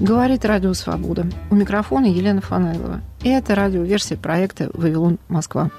Говорит 0.00 0.44
Радио 0.44 0.74
Свобода. 0.74 1.24
У 1.50 1.54
микрофона 1.54 2.06
Елена 2.06 2.40
Фанайлова. 2.40 3.00
И 3.22 3.28
это 3.28 3.54
радиоверсия 3.54 4.16
проекта 4.16 4.68
«Вавилон 4.74 5.18
Москва». 5.28 5.70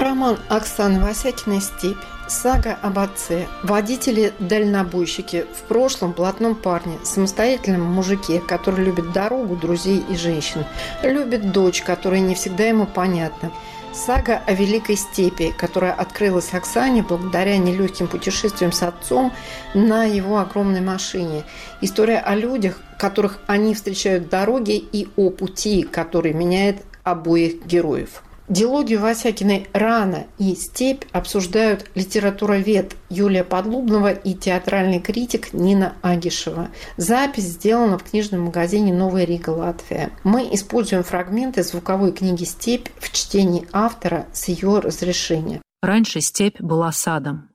Роман 0.00 0.38
Оксаны 0.48 1.00
Васякиной 1.00 1.60
«Степь». 1.60 1.96
Сага 2.28 2.78
об 2.80 3.00
отце. 3.00 3.46
Водители-дальнобойщики. 3.64 5.44
В 5.54 5.62
прошлом 5.68 6.12
блатном 6.12 6.54
парне. 6.54 6.98
Самостоятельном 7.02 7.82
мужике, 7.82 8.38
который 8.40 8.84
любит 8.84 9.12
дорогу, 9.12 9.56
друзей 9.56 10.04
и 10.08 10.16
женщин. 10.16 10.64
Любит 11.02 11.50
дочь, 11.50 11.82
которая 11.82 12.20
не 12.20 12.36
всегда 12.36 12.64
ему 12.64 12.86
понятна. 12.86 13.50
Сага 13.94 14.40
о 14.46 14.54
Великой 14.54 14.96
Степи, 14.96 15.52
которая 15.56 15.92
открылась 15.92 16.54
Оксане 16.54 17.02
благодаря 17.02 17.58
нелегким 17.58 18.08
путешествиям 18.08 18.72
с 18.72 18.82
отцом 18.82 19.32
на 19.74 20.04
его 20.04 20.38
огромной 20.38 20.80
машине. 20.80 21.44
История 21.82 22.18
о 22.18 22.34
людях, 22.34 22.80
которых 22.98 23.38
они 23.46 23.74
встречают 23.74 24.24
в 24.24 24.28
дороге, 24.30 24.78
и 24.78 25.08
о 25.16 25.28
пути, 25.28 25.82
который 25.82 26.32
меняет 26.32 26.82
обоих 27.04 27.66
героев. 27.66 28.22
Диалогию 28.48 29.00
Васякиной 29.00 29.68
«Рана» 29.72 30.26
и 30.36 30.56
«Степь» 30.56 31.04
обсуждают 31.12 31.86
литературовед 31.94 32.96
Юлия 33.08 33.44
Подлубнова 33.44 34.10
и 34.10 34.34
театральный 34.34 34.98
критик 34.98 35.52
Нина 35.52 35.94
Агишева. 36.02 36.70
Запись 36.96 37.44
сделана 37.44 37.98
в 37.98 38.02
книжном 38.02 38.42
магазине 38.42 38.92
«Новая 38.92 39.24
Рига, 39.24 39.50
Латвия». 39.50 40.10
Мы 40.24 40.52
используем 40.52 41.04
фрагменты 41.04 41.62
звуковой 41.62 42.12
книги 42.12 42.42
«Степь» 42.42 42.88
в 42.98 43.12
чтении 43.12 43.68
автора 43.72 44.26
с 44.32 44.48
ее 44.48 44.80
разрешения. 44.80 45.62
Раньше 45.80 46.20
степь 46.20 46.60
была 46.60 46.90
садом. 46.90 47.48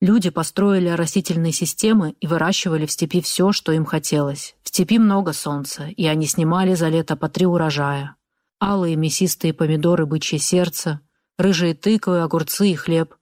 Люди 0.00 0.30
построили 0.30 0.88
растительные 0.88 1.52
системы 1.52 2.16
и 2.20 2.26
выращивали 2.26 2.86
в 2.86 2.90
степи 2.90 3.20
все, 3.20 3.52
что 3.52 3.70
им 3.70 3.84
хотелось. 3.84 4.56
В 4.64 4.68
степи 4.70 4.98
много 4.98 5.32
солнца, 5.32 5.84
и 5.84 6.06
они 6.06 6.26
снимали 6.26 6.74
за 6.74 6.88
лето 6.88 7.14
по 7.14 7.28
три 7.28 7.46
урожая 7.46 8.16
алые 8.62 8.94
мясистые 8.94 9.52
помидоры 9.52 10.06
бычье 10.06 10.38
сердце, 10.38 11.00
рыжие 11.36 11.74
тыквы, 11.74 12.22
огурцы 12.22 12.68
и 12.68 12.76
хлеб. 12.76 13.16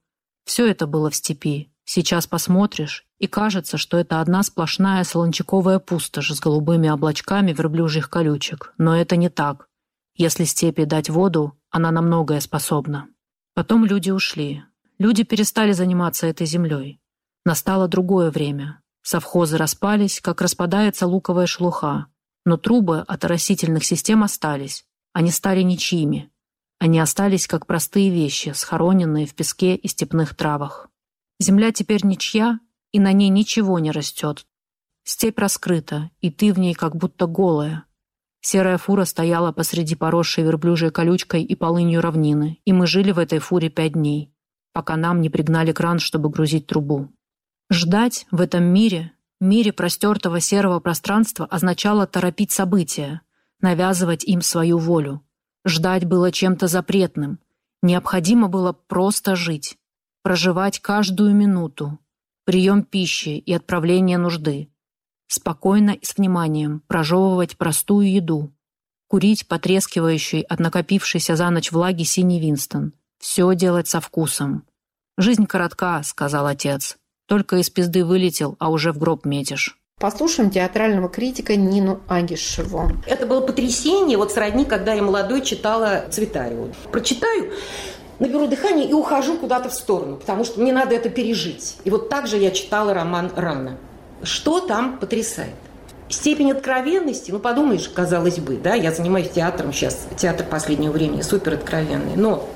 Все 0.45 0.69
это 0.69 0.85
было 0.85 1.09
в 1.09 1.15
степи. 1.15 1.73
Сейчас 1.83 2.27
посмотришь, 2.27 3.05
и 3.17 3.27
кажется, 3.27 3.77
что 3.77 3.97
это 3.97 4.21
одна 4.21 4.43
сплошная 4.43 5.03
солончаковая 5.03 5.79
пустошь 5.79 6.31
с 6.31 6.39
голубыми 6.39 6.87
облачками 6.89 7.53
верблюжьих 7.53 8.09
колючек. 8.09 8.73
Но 8.77 8.95
это 8.95 9.15
не 9.15 9.29
так. 9.29 9.67
Если 10.15 10.43
степи 10.43 10.85
дать 10.85 11.09
воду, 11.09 11.57
она 11.71 11.89
на 11.89 12.01
многое 12.01 12.39
способна. 12.39 13.07
Потом 13.55 13.83
люди 13.83 14.11
ушли. 14.11 14.63
Люди 14.99 15.23
перестали 15.23 15.71
заниматься 15.71 16.27
этой 16.27 16.45
землей. 16.45 17.01
Настало 17.45 17.87
другое 17.87 18.29
время. 18.29 18.81
Совхозы 19.01 19.57
распались, 19.57 20.21
как 20.21 20.41
распадается 20.41 21.07
луковая 21.07 21.47
шелуха. 21.47 22.05
Но 22.45 22.57
трубы 22.57 22.99
от 22.99 23.25
растительных 23.25 23.83
систем 23.83 24.23
остались. 24.23 24.85
Они 25.13 25.31
стали 25.31 25.61
ничьими. 25.61 26.31
Они 26.79 26.99
остались 26.99 27.47
как 27.47 27.67
простые 27.67 28.09
вещи, 28.09 28.53
схороненные 28.55 29.27
в 29.27 29.35
песке 29.35 29.75
и 29.75 29.87
степных 29.87 30.35
травах. 30.35 30.89
Земля 31.39 31.71
теперь 31.71 32.05
ничья, 32.05 32.59
и 32.91 32.99
на 32.99 33.11
ней 33.11 33.29
ничего 33.29 33.79
не 33.79 33.91
растет. 33.91 34.45
Степь 35.03 35.39
раскрыта, 35.39 36.11
и 36.21 36.29
ты 36.29 36.53
в 36.53 36.59
ней 36.59 36.73
как 36.73 36.95
будто 36.95 37.27
голая. 37.27 37.85
Серая 38.41 38.77
фура 38.77 39.05
стояла 39.05 39.51
посреди 39.51 39.95
поросшей 39.95 40.43
верблюжьей 40.43 40.91
колючкой 40.91 41.43
и 41.43 41.55
полынью 41.55 42.01
равнины, 42.01 42.59
и 42.65 42.73
мы 42.73 42.87
жили 42.87 43.11
в 43.11 43.19
этой 43.19 43.39
фуре 43.39 43.69
пять 43.69 43.93
дней, 43.93 44.33
пока 44.73 44.95
нам 44.95 45.21
не 45.21 45.29
пригнали 45.29 45.71
кран, 45.71 45.99
чтобы 45.99 46.29
грузить 46.29 46.67
трубу. 46.67 47.11
Ждать 47.71 48.25
в 48.31 48.41
этом 48.41 48.63
мире, 48.63 49.11
мире 49.39 49.71
простертого 49.71 50.39
серого 50.39 50.79
пространства, 50.79 51.45
означало 51.45 52.07
торопить 52.07 52.51
события, 52.51 53.21
навязывать 53.61 54.23
им 54.23 54.41
свою 54.41 54.77
волю. 54.77 55.23
Ждать 55.65 56.05
было 56.05 56.31
чем-то 56.31 56.67
запретным. 56.67 57.39
Необходимо 57.81 58.47
было 58.47 58.73
просто 58.73 59.35
жить, 59.35 59.77
проживать 60.23 60.79
каждую 60.79 61.33
минуту, 61.33 61.99
прием 62.45 62.83
пищи 62.83 63.37
и 63.37 63.53
отправление 63.53 64.17
нужды, 64.17 64.69
спокойно 65.27 65.91
и 65.91 66.05
с 66.05 66.17
вниманием 66.17 66.81
прожевывать 66.87 67.57
простую 67.57 68.11
еду, 68.11 68.53
курить 69.07 69.47
потрескивающий 69.47 70.41
от 70.41 70.59
накопившейся 70.59 71.35
за 71.35 71.49
ночь 71.49 71.71
влаги 71.71 72.03
синий 72.03 72.39
Винстон, 72.39 72.93
все 73.19 73.53
делать 73.55 73.87
со 73.87 73.99
вкусом. 73.99 74.65
«Жизнь 75.17 75.45
коротка»,— 75.45 76.01
сказал 76.03 76.47
отец. 76.47 76.97
«Только 77.27 77.57
из 77.57 77.69
пизды 77.69 78.05
вылетел, 78.05 78.55
а 78.59 78.69
уже 78.69 78.91
в 78.91 78.97
гроб 78.97 79.25
метишь». 79.25 79.80
Послушаем 80.01 80.49
театрального 80.49 81.09
критика 81.09 81.55
Нину 81.55 81.99
Агишеву. 82.07 82.91
Это 83.05 83.27
было 83.27 83.39
потрясение, 83.39 84.17
вот 84.17 84.31
сродни, 84.31 84.65
когда 84.65 84.93
я 84.93 85.03
молодой 85.03 85.43
читала 85.43 86.05
Цветаеву. 86.09 86.73
Прочитаю, 86.91 87.51
наберу 88.17 88.47
дыхание 88.47 88.89
и 88.89 88.93
ухожу 88.93 89.37
куда-то 89.37 89.69
в 89.69 89.75
сторону, 89.75 90.17
потому 90.17 90.43
что 90.43 90.59
мне 90.59 90.73
надо 90.73 90.95
это 90.95 91.09
пережить. 91.09 91.77
И 91.83 91.91
вот 91.91 92.09
так 92.09 92.25
же 92.25 92.37
я 92.37 92.49
читала 92.49 92.95
роман 92.95 93.31
«Рано». 93.35 93.77
Что 94.23 94.59
там 94.59 94.97
потрясает? 94.97 95.53
Степень 96.09 96.51
откровенности, 96.51 97.29
ну 97.29 97.37
подумаешь, 97.37 97.87
казалось 97.87 98.39
бы, 98.39 98.57
да, 98.57 98.73
я 98.73 98.91
занимаюсь 98.91 99.29
театром 99.29 99.71
сейчас, 99.71 100.07
театр 100.17 100.47
последнего 100.49 100.93
времени 100.93 101.21
супер 101.21 101.53
откровенный, 101.53 102.15
но 102.15 102.49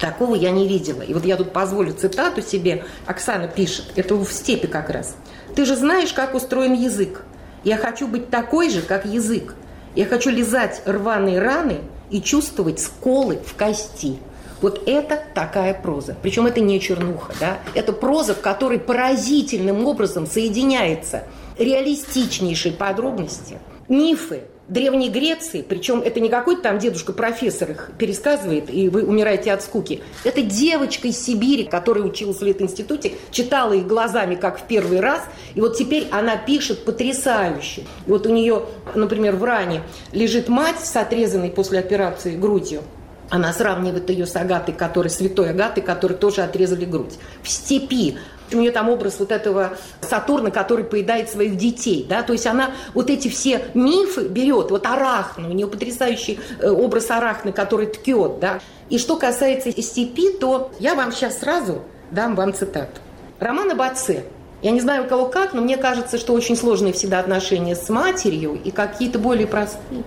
такого 0.00 0.34
я 0.34 0.50
не 0.50 0.66
видела. 0.66 1.02
И 1.02 1.14
вот 1.14 1.24
я 1.24 1.36
тут 1.36 1.52
позволю 1.52 1.92
цитату 1.92 2.42
себе, 2.42 2.84
Оксана 3.06 3.46
пишет, 3.46 3.84
это 3.94 4.16
в 4.16 4.32
степи 4.32 4.66
как 4.66 4.90
раз– 4.90 5.14
ты 5.54 5.64
же 5.64 5.76
знаешь, 5.76 6.12
как 6.12 6.34
устроен 6.34 6.74
язык. 6.74 7.22
Я 7.64 7.76
хочу 7.76 8.06
быть 8.06 8.30
такой 8.30 8.70
же, 8.70 8.82
как 8.82 9.04
язык. 9.04 9.54
Я 9.94 10.06
хочу 10.06 10.30
лизать 10.30 10.82
рваные 10.86 11.40
раны 11.40 11.78
и 12.10 12.22
чувствовать 12.22 12.80
сколы 12.80 13.38
в 13.44 13.54
кости. 13.54 14.18
Вот 14.62 14.82
это 14.86 15.22
такая 15.34 15.74
проза. 15.74 16.16
Причем 16.22 16.46
это 16.46 16.60
не 16.60 16.80
чернуха, 16.80 17.32
да? 17.40 17.58
Это 17.74 17.92
проза, 17.92 18.34
в 18.34 18.40
которой 18.40 18.78
поразительным 18.78 19.86
образом 19.86 20.26
соединяется 20.26 21.24
реалистичнейшие 21.58 22.72
подробности, 22.72 23.58
мифы, 23.90 24.44
Древней 24.70 25.08
Греции, 25.08 25.64
причем 25.68 26.00
это 26.00 26.20
не 26.20 26.28
какой-то 26.28 26.62
там 26.62 26.78
дедушка-профессор 26.78 27.72
их 27.72 27.90
пересказывает, 27.98 28.72
и 28.72 28.88
вы 28.88 29.02
умираете 29.02 29.52
от 29.52 29.62
скуки. 29.62 30.00
Это 30.22 30.42
девочка 30.42 31.08
из 31.08 31.20
Сибири, 31.20 31.64
которая 31.64 32.04
училась 32.04 32.38
в 32.38 32.44
Литинституте, 32.44 33.14
читала 33.32 33.72
их 33.72 33.88
глазами, 33.88 34.36
как 34.36 34.60
в 34.60 34.62
первый 34.68 35.00
раз, 35.00 35.22
и 35.56 35.60
вот 35.60 35.76
теперь 35.76 36.06
она 36.12 36.36
пишет 36.36 36.84
потрясающе. 36.84 37.80
И 38.06 38.10
вот 38.10 38.26
у 38.26 38.30
нее, 38.30 38.62
например, 38.94 39.34
в 39.34 39.42
ране 39.42 39.82
лежит 40.12 40.48
мать 40.48 40.78
с 40.78 40.94
отрезанной 40.94 41.50
после 41.50 41.80
операции 41.80 42.36
грудью, 42.36 42.82
она 43.30 43.52
сравнивает 43.52 44.10
ее 44.10 44.26
с 44.26 44.36
Агатой, 44.36 44.74
которой, 44.74 45.08
святой 45.08 45.50
Агатой, 45.50 45.82
которой 45.82 46.14
тоже 46.14 46.42
отрезали 46.42 46.84
грудь. 46.84 47.14
В 47.42 47.48
степи 47.48 48.18
у 48.52 48.56
нее 48.56 48.72
там 48.72 48.88
образ 48.88 49.16
вот 49.20 49.30
этого 49.30 49.76
Сатурна, 50.00 50.50
который 50.50 50.84
поедает 50.84 51.30
своих 51.30 51.56
детей, 51.56 52.04
да, 52.08 52.22
то 52.22 52.32
есть 52.32 52.46
она 52.46 52.72
вот 52.94 53.08
эти 53.08 53.28
все 53.28 53.62
мифы 53.74 54.26
берет, 54.26 54.70
вот 54.72 54.84
Арахна, 54.86 55.48
у 55.48 55.52
нее 55.52 55.68
потрясающий 55.68 56.40
э, 56.58 56.68
образ 56.68 57.10
Арахны, 57.10 57.52
который 57.52 57.86
ткет, 57.86 58.40
да. 58.40 58.60
И 58.88 58.98
что 58.98 59.16
касается 59.16 59.70
степи, 59.80 60.32
то 60.32 60.72
я 60.80 60.96
вам 60.96 61.12
сейчас 61.12 61.38
сразу 61.38 61.82
дам 62.10 62.34
вам 62.34 62.52
цитату. 62.52 63.00
Роман 63.38 63.70
об 63.70 63.80
отце. 63.80 64.24
Я 64.62 64.72
не 64.72 64.80
знаю, 64.80 65.04
у 65.04 65.08
кого 65.08 65.26
как, 65.26 65.54
но 65.54 65.62
мне 65.62 65.76
кажется, 65.76 66.18
что 66.18 66.34
очень 66.34 66.56
сложные 66.56 66.92
всегда 66.92 67.20
отношения 67.20 67.74
с 67.74 67.88
матерью 67.88 68.60
и 68.62 68.70
какие-то 68.70 69.18
более 69.18 69.46
простые 69.46 70.02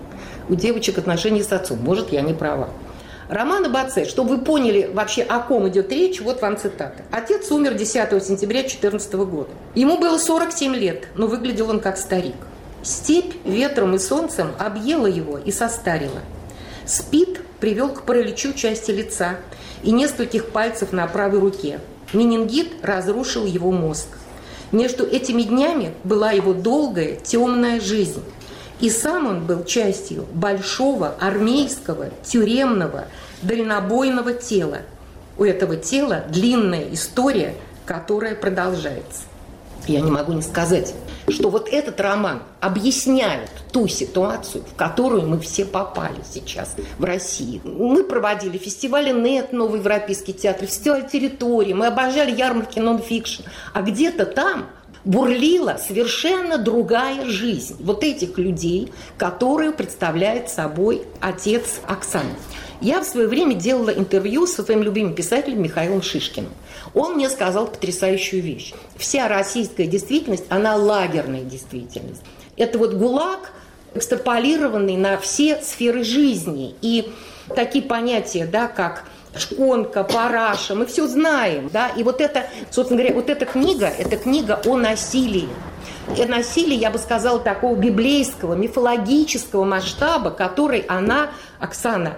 у 0.50 0.56
девочек 0.56 0.98
отношения 0.98 1.44
с 1.44 1.52
отцом. 1.52 1.80
Может, 1.80 2.12
я 2.12 2.22
не 2.22 2.34
права. 2.34 2.70
Роман 3.34 3.66
об 3.66 3.76
отце. 3.76 4.06
Чтобы 4.06 4.38
вы 4.38 4.38
поняли 4.44 4.92
вообще, 4.94 5.24
о 5.24 5.40
ком 5.40 5.68
идет 5.68 5.92
речь, 5.92 6.22
вот 6.22 6.44
вам 6.44 6.56
цитата. 6.56 7.04
Отец 7.10 7.50
умер 7.50 7.74
10 7.74 8.24
сентября 8.24 8.60
2014 8.60 9.14
года. 9.14 9.50
Ему 9.74 9.98
было 9.98 10.20
47 10.20 10.76
лет, 10.76 11.08
но 11.16 11.26
выглядел 11.26 11.72
он 11.72 11.80
как 11.80 11.98
старик. 11.98 12.36
Степь 12.84 13.34
ветром 13.44 13.96
и 13.96 13.98
солнцем 13.98 14.52
объела 14.60 15.08
его 15.08 15.40
и 15.40 15.52
состарила. 15.52 16.20
Спит 16.86 17.42
привел 17.60 17.90
к 17.90 18.04
параличу 18.04 18.54
части 18.54 18.92
лица 18.92 19.38
и 19.82 19.90
нескольких 19.90 20.50
пальцев 20.50 20.92
на 20.92 21.08
правой 21.08 21.40
руке. 21.40 21.80
Менингит 22.14 22.72
разрушил 22.84 23.48
его 23.48 23.72
мозг. 23.72 24.10
Между 24.72 25.08
этими 25.08 25.42
днями 25.42 25.96
была 26.04 26.34
его 26.34 26.54
долгая 26.54 27.16
темная 27.16 27.80
жизнь. 27.80 28.22
И 28.80 28.90
сам 28.90 29.28
он 29.28 29.46
был 29.46 29.64
частью 29.64 30.26
большого 30.34 31.16
армейского, 31.20 32.10
тюремного, 32.24 33.06
дальнобойного 33.42 34.34
тела. 34.34 34.80
У 35.38 35.44
этого 35.44 35.76
тела 35.78 36.24
длинная 36.30 36.94
история, 36.94 37.56
которая 37.86 38.36
продолжается. 38.36 39.24
я 39.88 40.02
не 40.02 40.12
могу 40.12 40.34
не 40.34 40.42
сказать, 40.42 40.94
что 41.28 41.50
вот 41.50 41.68
этот 41.70 42.00
роман 42.00 42.44
объясняет 42.60 43.50
ту 43.72 43.88
ситуацию, 43.88 44.64
в 44.64 44.76
которую 44.76 45.28
мы 45.28 45.40
все 45.40 45.66
попали 45.66 46.22
сейчас 46.32 46.76
в 46.98 47.04
России. 47.04 47.62
Мы 47.64 48.04
проводили 48.04 48.58
фестивали 48.58 49.12
НЕТ, 49.12 49.54
Новый 49.54 49.80
Европейский 49.80 50.34
театр, 50.34 50.68
фестиваль 50.68 51.08
территории, 51.10 51.74
мы 51.74 51.88
обожали 51.88 52.32
ярмарки 52.36 52.80
нон-фикшн. 52.80 53.44
А 53.74 53.82
где-то 53.82 54.26
там 54.26 54.68
бурлила 55.06 55.80
совершенно 55.86 56.58
другая 56.58 57.26
жизнь 57.26 57.76
вот 57.80 58.04
этих 58.04 58.38
людей, 58.38 58.92
которые 59.18 59.72
представляет 59.72 60.50
собой 60.50 61.04
отец 61.20 61.82
Оксаны. 61.88 62.36
Я 62.82 63.02
в 63.02 63.06
свое 63.06 63.28
время 63.28 63.56
делала 63.56 63.92
интервью 63.92 64.46
со 64.46 64.64
своим 64.64 64.84
любимым 64.84 65.14
писателем 65.14 65.62
Михаилом 65.62 66.02
Шишкиным. 66.02 66.52
Он 66.94 67.16
мне 67.16 67.30
сказал 67.30 67.68
потрясающую 67.68 68.42
вещь. 68.42 68.74
Вся 68.98 69.28
российская 69.28 69.88
действительность, 69.88 70.46
она 70.50 70.76
лагерная 70.76 71.44
действительность. 71.44 72.22
Это 72.58 72.78
вот 72.78 72.94
ГУЛАГ, 72.94 73.52
экстраполированный 73.96 74.98
на 74.98 75.18
все 75.18 75.62
сферы 75.62 76.04
жизни. 76.04 76.76
И 76.82 77.12
такие 77.56 77.84
понятия, 77.84 78.46
да, 78.46 78.68
как 78.68 79.06
шконка, 79.38 80.04
параша, 80.04 80.76
мы 80.76 80.86
все 80.86 81.08
знаем, 81.08 81.70
да, 81.72 81.90
и 81.90 82.04
вот 82.04 82.22
это, 82.22 82.46
собственно 82.70 83.02
говоря, 83.02 83.16
вот 83.16 83.30
эта 83.30 83.46
книга, 83.46 83.88
это 83.88 84.18
книга 84.18 84.62
о 84.66 84.78
насилии. 84.78 85.50
И 86.18 86.26
насилие, 86.26 86.78
я 86.78 86.92
бы 86.92 87.00
сказала, 87.00 87.40
такого 87.40 87.76
библейского, 87.76 88.56
мифологического 88.56 89.64
масштаба, 89.64 90.32
который 90.32 90.82
она, 90.82 91.32
Оксана, 91.60 92.18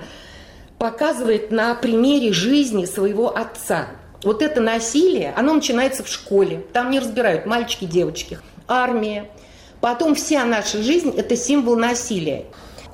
показывает 0.80 1.52
на 1.52 1.76
примере 1.76 2.34
жизни 2.34 2.86
своего 2.86 3.36
отца. 3.36 3.88
Вот 4.24 4.42
это 4.42 4.60
насилие, 4.60 5.34
оно 5.38 5.54
начинается 5.54 6.04
в 6.04 6.10
школе. 6.10 6.66
Там 6.74 6.90
не 6.90 7.00
разбирают 7.00 7.46
мальчики, 7.46 7.86
девочки. 7.86 8.40
Армия. 8.68 9.30
Потом 9.82 10.16
вся 10.16 10.46
наша 10.46 10.82
жизнь– 10.82 11.14
это 11.18 11.36
символ 11.36 11.76
насилия. 11.76 12.46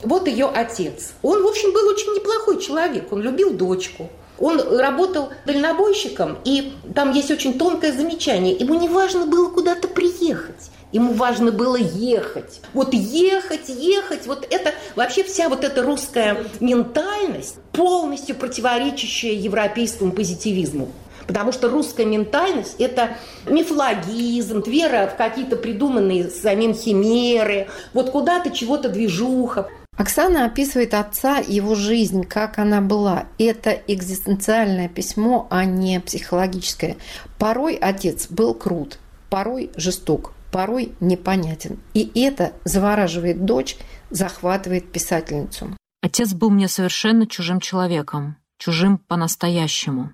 Вот 0.04 0.28
ее 0.28 0.48
отец. 0.48 1.14
Он, 1.22 1.44
в 1.44 1.48
общем, 1.48 1.74
был 1.74 1.88
очень 1.88 2.14
неплохой 2.14 2.60
человек. 2.60 3.12
Он 3.12 3.22
любил 3.22 3.54
дочку. 3.54 4.10
Он 4.40 4.60
работал 4.80 5.30
дальнобойщиком, 5.46 6.40
и 6.44 6.74
там 6.96 7.12
есть 7.14 7.30
очень 7.30 7.60
тонкое 7.60 7.94
замечание. 7.94 8.56
Ему 8.56 8.74
не 8.74 8.90
важно 8.90 9.28
было 9.28 9.50
куда-то 9.52 9.88
приехать. 9.88 10.72
Ему 10.92 11.14
важно 11.14 11.52
было 11.52 11.76
ехать. 11.76 12.60
Вот 12.74 12.94
ехать, 12.94 13.70
ехать, 13.70 14.26
вот 14.26 14.48
это 14.50 14.74
вообще 14.96 15.24
вся 15.24 15.48
вот 15.48 15.64
эта 15.64 15.84
русская 15.84 16.44
ментальность, 16.60 17.58
полностью 17.72 18.36
противоречащая 18.36 19.34
европейскому 19.34 20.12
позитивизму. 20.12 20.92
Потому 21.28 21.52
что 21.52 21.70
русская 21.70 22.06
ментальность– 22.06 22.76
это 22.80 23.16
мифологизм, 23.46 24.64
вера 24.64 25.08
в 25.08 25.18
какие-то 25.18 25.56
придуманные 25.56 26.30
самим 26.30 26.74
химеры, 26.74 27.70
вот 27.94 28.10
куда-то 28.10 28.50
чего-то 28.50 28.90
движуха. 28.90 29.70
Оксана 29.98 30.46
описывает 30.46 30.94
отца 30.94 31.40
и 31.40 31.54
его 31.54 31.76
жизнь, 31.76 32.24
как 32.24 32.58
она 32.58 32.82
была. 32.82 33.28
Это 33.38 33.72
экзистенциальное 33.72 34.90
письмо, 34.90 35.48
а 35.52 35.66
не 35.66 36.00
психологическое. 36.00 36.98
Порой 37.38 37.76
отец 37.76 38.28
был 38.30 38.54
крут, 38.54 39.00
порой 39.30 39.70
жесток, 39.76 40.34
порой 40.52 40.94
непонятен. 41.00 41.80
И 41.94 42.12
это 42.20 42.54
завораживает 42.64 43.46
дочь, 43.46 43.78
захватывает 44.10 44.92
писательницу. 44.92 45.78
Отец 46.02 46.34
был 46.34 46.50
мне 46.50 46.68
совершенно 46.68 47.28
чужим 47.28 47.60
человеком, 47.60 48.38
чужим 48.58 48.98
по-настоящему. 48.98 50.14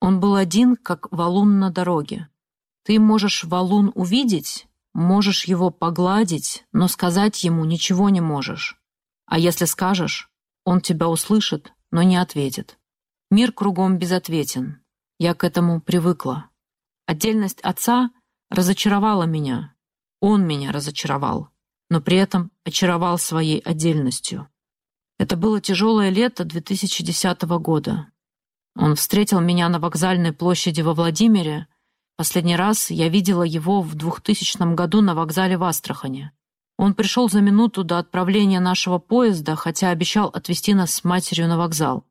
Он 0.00 0.20
был 0.20 0.34
один, 0.34 0.76
как 0.76 1.10
валун 1.10 1.58
на 1.58 1.70
дороге. 1.70 2.28
Ты 2.84 2.98
можешь 2.98 3.44
валун 3.44 3.92
увидеть, 3.94 4.66
можешь 4.92 5.44
его 5.44 5.70
погладить, 5.70 6.64
но 6.72 6.88
сказать 6.88 7.44
ему 7.44 7.64
ничего 7.64 8.10
не 8.10 8.20
можешь. 8.20 8.81
А 9.32 9.38
если 9.38 9.64
скажешь, 9.64 10.28
он 10.66 10.82
тебя 10.82 11.08
услышит, 11.08 11.72
но 11.90 12.02
не 12.02 12.18
ответит. 12.18 12.78
Мир 13.30 13.50
кругом 13.50 13.96
безответен. 13.96 14.82
Я 15.18 15.32
к 15.32 15.42
этому 15.42 15.80
привыкла. 15.80 16.50
Отдельность 17.06 17.62
отца 17.62 18.10
разочаровала 18.50 19.22
меня. 19.22 19.74
Он 20.20 20.46
меня 20.46 20.70
разочаровал, 20.70 21.48
но 21.88 22.02
при 22.02 22.18
этом 22.18 22.50
очаровал 22.66 23.16
своей 23.16 23.60
отдельностью. 23.60 24.50
Это 25.18 25.38
было 25.38 25.62
тяжелое 25.62 26.10
лето 26.10 26.44
2010 26.44 27.40
года. 27.58 28.12
Он 28.76 28.96
встретил 28.96 29.40
меня 29.40 29.70
на 29.70 29.80
вокзальной 29.80 30.34
площади 30.34 30.82
во 30.82 30.92
Владимире. 30.92 31.68
Последний 32.18 32.56
раз 32.56 32.90
я 32.90 33.08
видела 33.08 33.44
его 33.44 33.80
в 33.80 33.94
2000 33.94 34.74
году 34.74 35.00
на 35.00 35.14
вокзале 35.14 35.56
в 35.56 35.64
Астрахане. 35.64 36.34
Он 36.78 36.94
пришел 36.94 37.28
за 37.28 37.40
минуту 37.40 37.84
до 37.84 37.98
отправления 37.98 38.60
нашего 38.60 38.98
поезда, 38.98 39.56
хотя 39.56 39.90
обещал 39.90 40.28
отвезти 40.28 40.74
нас 40.74 40.94
с 40.94 41.04
матерью 41.04 41.48
на 41.48 41.58
вокзал. 41.58 42.04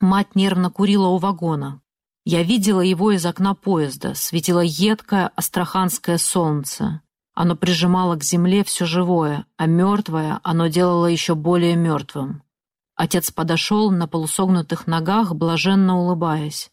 Мать 0.00 0.34
нервно 0.34 0.70
курила 0.70 1.08
у 1.08 1.18
вагона. 1.18 1.80
Я 2.24 2.42
видела 2.42 2.80
его 2.80 3.12
из 3.12 3.24
окна 3.24 3.54
поезда. 3.54 4.14
Светило 4.14 4.60
едкое 4.60 5.30
астраханское 5.36 6.18
солнце. 6.18 7.02
Оно 7.34 7.54
прижимало 7.54 8.16
к 8.16 8.24
земле 8.24 8.64
все 8.64 8.84
живое, 8.84 9.46
а 9.56 9.66
мертвое 9.66 10.40
оно 10.42 10.66
делало 10.68 11.06
еще 11.06 11.34
более 11.34 11.76
мертвым. 11.76 12.42
Отец 12.96 13.30
подошел 13.30 13.90
на 13.90 14.08
полусогнутых 14.08 14.86
ногах, 14.86 15.34
блаженно 15.34 15.98
улыбаясь. 15.98 16.70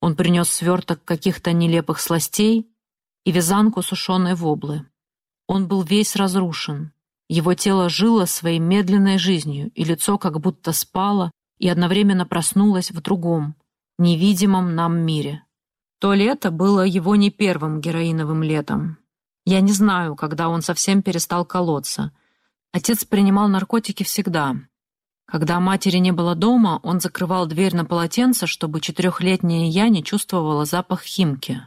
Он 0.00 0.14
принес 0.14 0.48
сверток 0.48 1.04
каких-то 1.04 1.52
нелепых 1.52 2.00
сластей 2.00 2.70
и 3.24 3.32
вязанку 3.32 3.82
сушеной 3.82 4.36
воблы. 4.36 4.86
Он 5.48 5.66
был 5.66 5.82
весь 5.82 6.14
разрушен. 6.14 6.92
Его 7.28 7.54
тело 7.54 7.88
жило 7.88 8.26
своей 8.26 8.60
медленной 8.60 9.18
жизнью, 9.18 9.72
и 9.74 9.82
лицо 9.82 10.16
как 10.16 10.38
будто 10.38 10.72
спало 10.72 11.32
и 11.58 11.68
одновременно 11.68 12.24
проснулось 12.24 12.92
в 12.92 13.00
другом, 13.00 13.56
невидимом 13.98 14.76
нам 14.76 14.96
мире. 15.00 15.42
То 15.98 16.14
лето 16.14 16.52
было 16.52 16.82
его 16.82 17.16
не 17.16 17.30
первым 17.30 17.80
героиновым 17.80 18.44
летом. 18.44 18.98
Я 19.44 19.60
не 19.60 19.72
знаю, 19.72 20.14
когда 20.14 20.48
он 20.48 20.62
совсем 20.62 21.02
перестал 21.02 21.44
колоться. 21.44 22.12
Отец 22.70 23.04
принимал 23.04 23.48
наркотики 23.48 24.04
всегда, 24.04 24.54
когда 25.30 25.60
матери 25.60 25.98
не 25.98 26.10
было 26.10 26.34
дома, 26.34 26.80
он 26.82 27.00
закрывал 27.00 27.44
дверь 27.44 27.76
на 27.76 27.84
полотенце, 27.84 28.46
чтобы 28.46 28.80
четырехлетняя 28.80 29.68
я 29.68 29.90
не 29.90 30.02
чувствовала 30.02 30.64
запах 30.64 31.02
химки. 31.02 31.60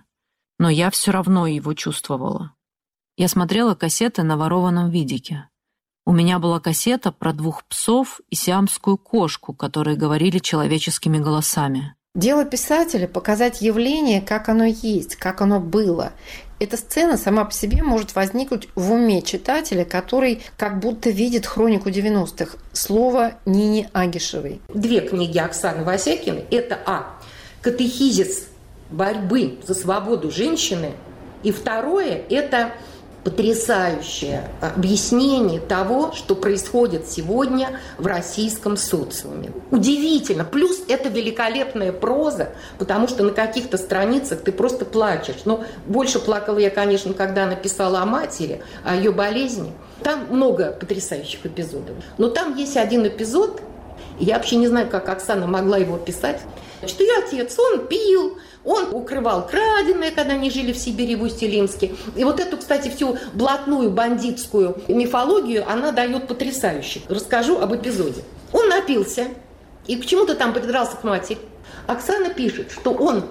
Но 0.58 0.68
я 0.68 0.90
все 0.90 1.12
равно 1.12 1.46
его 1.46 1.76
чувствовала. 1.76 2.56
Я 3.22 3.28
смотрела 3.28 3.76
кассеты 3.76 4.24
на 4.24 4.36
ворованном 4.36 4.90
видике. 4.90 5.48
У 6.08 6.12
меня 6.12 6.40
была 6.40 6.60
кассета 6.60 7.12
про 7.12 7.34
двух 7.34 7.64
псов 7.66 8.20
и 8.32 8.36
сиамскую 8.36 8.98
кошку, 8.98 9.54
которые 9.54 9.96
говорили 9.96 10.40
человеческими 10.40 11.20
голосами. 11.20 11.94
Дело 12.16 12.46
писателя– 12.46 13.08
показать 13.14 13.62
явление, 13.62 14.22
как 14.22 14.50
оно 14.50 14.64
есть, 14.64 15.18
как 15.18 15.42
оно 15.42 15.60
было. 15.60 16.14
Эта 16.60 16.78
сцена 16.78 17.16
сама 17.16 17.46
по 17.46 17.54
себе 17.54 17.84
может 17.84 18.16
возникнуть 18.16 18.68
в 18.74 18.92
уме 18.92 19.22
читателя, 19.22 19.86
который 19.86 20.42
как 20.58 20.80
будто 20.80 21.12
видит 21.12 21.46
хронику 21.46 21.90
90-х. 21.90 22.58
Слово 22.74 23.34
Нини 23.46 23.88
Агишевой. 23.94 24.62
Две 24.74 25.02
книги 25.02 25.38
Оксаны 25.38 25.84
Васякиной– 25.84 26.46
это 26.50 26.80
А. 26.88 27.20
Катехизис 27.62 28.48
борьбы 28.90 29.60
за 29.68 29.76
свободу 29.76 30.32
женщины. 30.32 30.94
И 31.44 31.52
второе– 31.52 32.24
это 32.32 32.74
потрясающее 33.24 34.50
объяснение 34.62 35.60
того, 35.60 36.12
что 36.14 36.36
происходит 36.36 37.08
сегодня 37.08 37.80
в 37.98 38.08
российском 38.08 38.78
социуме. 38.78 39.52
Удивительно. 39.70 40.44
Плюс 40.44 40.82
это 40.88 41.10
великолепная 41.10 41.92
проза, 41.92 42.50
потому 42.80 43.08
что 43.08 43.24
на 43.24 43.32
каких-то 43.32 43.78
страницах 43.78 44.42
ты 44.42 44.52
просто 44.52 44.86
плачешь. 44.86 45.42
Но 45.46 45.64
больше 45.86 46.20
плакала 46.20 46.58
я, 46.58 46.72
конечно, 46.72 47.14
когда 47.14 47.46
написала 47.46 48.00
о 48.00 48.06
матери, 48.06 48.62
о 48.84 48.96
ее 48.96 49.12
болезни. 49.12 49.72
Там 50.04 50.26
много 50.32 50.72
потрясающих 50.72 51.46
эпизодов. 51.46 51.96
Но 52.18 52.28
там 52.30 52.56
есть 52.56 52.76
один 52.76 53.06
эпизод, 53.06 53.62
я 54.20 54.36
вообще 54.36 54.56
не 54.56 54.68
знаю, 54.68 54.90
как 54.90 55.10
Оксана 55.10 55.48
могла 55.48 55.78
его 55.78 55.98
писать, 55.98 56.42
что 56.88 57.04
ее 57.04 57.24
отец, 57.26 57.58
он 57.60 57.88
пил, 57.88 58.38
он 58.64 58.94
укрывал 58.94 59.48
краденое, 59.48 60.12
когда 60.12 60.34
они 60.34 60.52
жили 60.52 60.72
в 60.72 60.78
Сибири, 60.78 61.16
в 61.16 61.24
Усть-Илимске. 61.24 61.92
И 62.16 62.24
вот 62.24 62.40
эту, 62.40 62.58
кстати, 62.58 62.90
всю 62.90 63.18
блатную 63.34 63.90
бандитскую 63.90 64.78
мифологию 64.88 65.66
она 65.70 65.92
дает 65.92 66.28
потрясающе. 66.28 67.02
Расскажу 67.10 67.60
об 67.60 67.76
эпизоде. 67.76 68.22
Он 68.54 68.70
напился 68.70 69.28
и 69.88 69.96
почему-то 69.96 70.36
там 70.36 70.54
придрался 70.54 70.98
к 70.98 71.04
матери. 71.04 71.40
Оксана 71.88 72.30
пишет, 72.30 72.72
что 72.72 72.92
он 72.92 73.26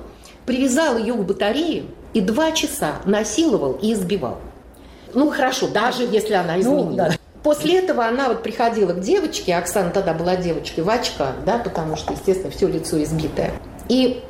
привязал 0.47 0.99
ее 0.99 1.15
к 1.15 1.19
батарее 1.19 1.85
и 2.13 2.21
два 2.21 2.53
часа 2.53 2.97
насиловал 3.05 3.79
и 3.81 3.93
избивал. 3.93 4.39
Ну, 5.15 5.31
хорошо, 5.31 5.69
даже 5.69 6.03
если 6.03 6.35
она 6.35 6.61
изменила. 6.61 6.91
Ну, 6.91 6.97
да. 6.97 7.11
После 7.43 7.79
этого 7.79 8.05
она 8.05 8.29
вот 8.29 8.43
приходила 8.43 8.93
к 8.93 9.01
девочке, 9.01 9.55
Оксана 9.55 9.91
тогда 9.91 10.13
была 10.13 10.37
девочкой 10.37 10.85
в 10.85 10.91
очках, 10.91 11.37
да, 11.47 11.59
потому 11.59 11.97
что, 11.97 12.13
естественно, 12.13 12.51
все 12.51 12.67
лицо 12.69 13.03
избитое. 13.03 13.53
И 13.89 14.23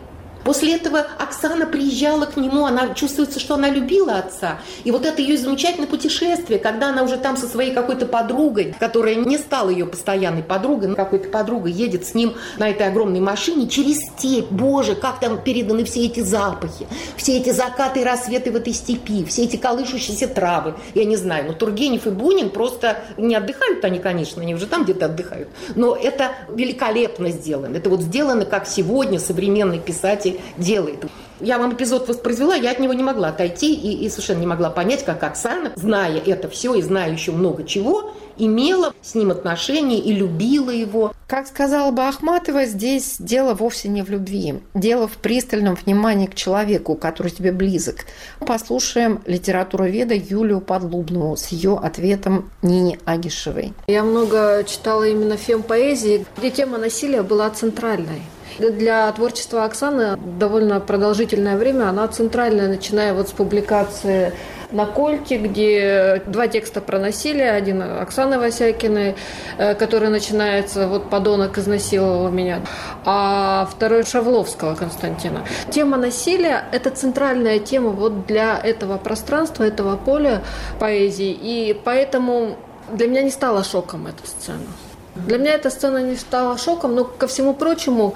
После 0.44 0.76
этого 0.76 1.06
Оксана 1.18 1.66
приезжала 1.66 2.26
к 2.26 2.36
нему, 2.36 2.64
она 2.64 2.94
чувствуется, 2.94 3.38
что 3.40 3.54
она 3.54 3.68
любила 3.68 4.18
отца. 4.18 4.58
И 4.84 4.90
вот 4.90 5.04
это 5.04 5.20
ее 5.20 5.36
замечательное 5.36 5.88
путешествие, 5.88 6.58
когда 6.58 6.88
она 6.90 7.02
уже 7.02 7.16
там 7.16 7.36
со 7.36 7.46
своей 7.46 7.72
какой-то 7.72 8.06
подругой, 8.06 8.74
которая 8.78 9.14
не 9.16 9.38
стала 9.38 9.70
ее 9.70 9.86
постоянной 9.86 10.42
подругой, 10.42 10.88
но 10.88 10.96
какой-то 10.96 11.28
подругой 11.28 11.72
едет 11.72 12.06
с 12.06 12.14
ним 12.14 12.34
на 12.58 12.70
этой 12.70 12.86
огромной 12.86 13.20
машине 13.20 13.68
через 13.68 13.98
степь. 14.00 14.46
Боже, 14.50 14.94
как 14.94 15.20
там 15.20 15.42
переданы 15.42 15.84
все 15.84 16.06
эти 16.06 16.20
запахи, 16.20 16.86
все 17.16 17.38
эти 17.38 17.50
закаты 17.50 18.00
и 18.00 18.04
рассветы 18.04 18.50
в 18.50 18.56
этой 18.56 18.72
степи, 18.72 19.24
все 19.24 19.44
эти 19.44 19.56
колышущиеся 19.56 20.28
травы. 20.28 20.74
Я 20.94 21.04
не 21.04 21.16
знаю, 21.16 21.46
но 21.48 21.52
Тургенев 21.52 22.06
и 22.06 22.10
Бунин 22.10 22.50
просто 22.50 23.02
не 23.16 23.34
отдыхают 23.34 23.84
они, 23.84 23.98
конечно, 23.98 24.42
они 24.42 24.54
уже 24.54 24.66
там 24.66 24.84
где-то 24.84 25.06
отдыхают. 25.06 25.48
Но 25.74 25.94
это 25.94 26.32
великолепно 26.48 27.30
сделано. 27.30 27.76
Это 27.76 27.90
вот 27.90 28.00
сделано, 28.00 28.44
как 28.44 28.66
сегодня 28.66 29.18
современный 29.18 29.78
писатель 29.78 30.29
делает. 30.56 31.04
Я 31.40 31.58
вам 31.58 31.72
эпизод 31.72 32.06
воспроизвела, 32.06 32.54
я 32.54 32.70
от 32.70 32.80
него 32.80 32.92
не 32.92 33.02
могла 33.02 33.28
отойти 33.28 33.74
и, 33.74 34.04
и 34.04 34.10
совершенно 34.10 34.40
не 34.40 34.46
могла 34.46 34.68
понять, 34.68 35.04
как 35.04 35.22
Оксана, 35.22 35.72
зная 35.74 36.18
это 36.18 36.50
все 36.50 36.74
и 36.74 36.82
зная 36.82 37.10
еще 37.10 37.32
много 37.32 37.64
чего, 37.64 38.12
имела 38.36 38.92
с 39.02 39.14
ним 39.14 39.30
отношения 39.30 39.98
и 39.98 40.12
любила 40.12 40.70
его. 40.70 41.12
Как 41.26 41.46
сказала 41.46 41.92
бы 41.92 42.02
Ахматова, 42.02 42.66
здесь 42.66 43.16
дело 43.18 43.54
вовсе 43.54 43.88
не 43.88 44.02
в 44.02 44.10
любви. 44.10 44.60
Дело 44.74 45.08
в 45.08 45.12
пристальном 45.12 45.76
внимании 45.76 46.26
к 46.26 46.34
человеку, 46.34 46.94
который 46.94 47.30
тебе 47.30 47.52
близок. 47.52 48.04
Послушаем 48.40 49.22
литературоведа 49.24 50.14
Юлию 50.14 50.60
Подлубную 50.60 51.36
с 51.36 51.46
ее 51.48 51.78
ответом 51.78 52.50
Нине 52.60 52.98
Агишевой. 53.04 53.72
Я 53.86 54.02
много 54.02 54.64
читала 54.66 55.04
именно 55.04 55.36
фем-поэзии, 55.36 56.26
где 56.36 56.50
тема 56.50 56.76
насилия 56.76 57.22
была 57.22 57.48
центральной. 57.50 58.22
Для 58.60 59.10
творчества 59.12 59.64
Оксаны 59.64 60.18
довольно 60.18 60.80
продолжительное 60.80 61.56
время 61.56 61.88
она 61.88 62.06
центральная, 62.08 62.68
начиная 62.68 63.14
вот 63.14 63.30
с 63.30 63.32
публикации 63.32 64.34
на 64.70 64.84
Кольте, 64.84 65.38
где 65.38 66.22
два 66.26 66.46
текста 66.46 66.82
про 66.82 66.98
насилие. 66.98 67.52
Один 67.52 67.82
Оксаны 67.82 68.38
Васякиной, 68.38 69.16
э, 69.56 69.74
который 69.74 70.10
начинается 70.10 70.88
вот 70.88 71.08
«Подонок 71.08 71.56
изнасиловал 71.56 72.30
меня», 72.30 72.60
а 73.06 73.66
второй 73.74 74.04
Шавловского 74.04 74.74
Константина. 74.74 75.40
Тема 75.70 75.96
насилия– 75.96 76.64
это 76.72 76.90
центральная 76.90 77.60
тема 77.60 77.90
вот 77.90 78.26
для 78.26 78.58
этого 78.58 78.98
пространства, 78.98 79.64
этого 79.64 79.96
поля 79.96 80.42
поэзии. 80.78 81.32
И 81.32 81.80
поэтому 81.82 82.58
для 82.92 83.06
меня 83.06 83.22
не 83.22 83.30
стало 83.30 83.64
шоком 83.64 84.06
эта 84.06 84.26
сцена. 84.26 84.66
Для 85.26 85.38
меня 85.38 85.54
эта 85.54 85.70
сцена 85.70 85.98
не 85.98 86.16
стала 86.16 86.56
шоком, 86.58 86.94
но 86.94 87.04
ко 87.04 87.26
всему 87.26 87.54
прочему, 87.54 88.14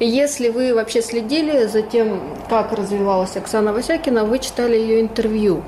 если 0.00 0.48
вы 0.48 0.74
вообще 0.74 1.02
следили 1.02 1.66
за 1.66 1.82
тем, 1.82 2.36
как 2.48 2.72
развивалась 2.72 3.36
Оксана 3.36 3.72
Васякина, 3.72 4.24
вы 4.24 4.38
читали 4.38 4.76
ее 4.76 5.00
интервью. 5.00 5.62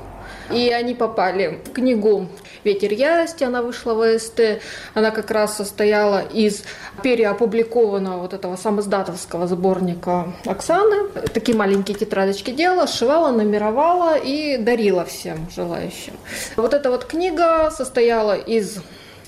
И 0.51 0.69
они 0.69 0.93
попали 0.93 1.59
в 1.65 1.73
книгу 1.73 2.27
«Ветер 2.63 2.93
ярости», 2.93 3.43
она 3.43 3.61
вышла 3.61 3.93
в 3.93 4.19
СТ. 4.19 4.61
Она 4.93 5.11
как 5.11 5.29
раз 5.31 5.57
состояла 5.57 6.21
из 6.21 6.63
переопубликованного 7.03 8.21
вот 8.21 8.33
этого 8.33 8.55
самоздатовского 8.55 9.47
сборника 9.47 10.33
Оксаны. 10.45 11.09
Такие 11.33 11.57
маленькие 11.57 11.97
тетрадочки 11.97 12.51
делала, 12.51 12.87
сшивала, 12.87 13.31
номеровала 13.31 14.17
и 14.17 14.57
дарила 14.57 15.03
всем 15.03 15.49
желающим. 15.53 16.13
Вот 16.55 16.73
эта 16.73 16.91
вот 16.91 17.05
книга 17.05 17.69
состояла 17.71 18.37
из 18.37 18.79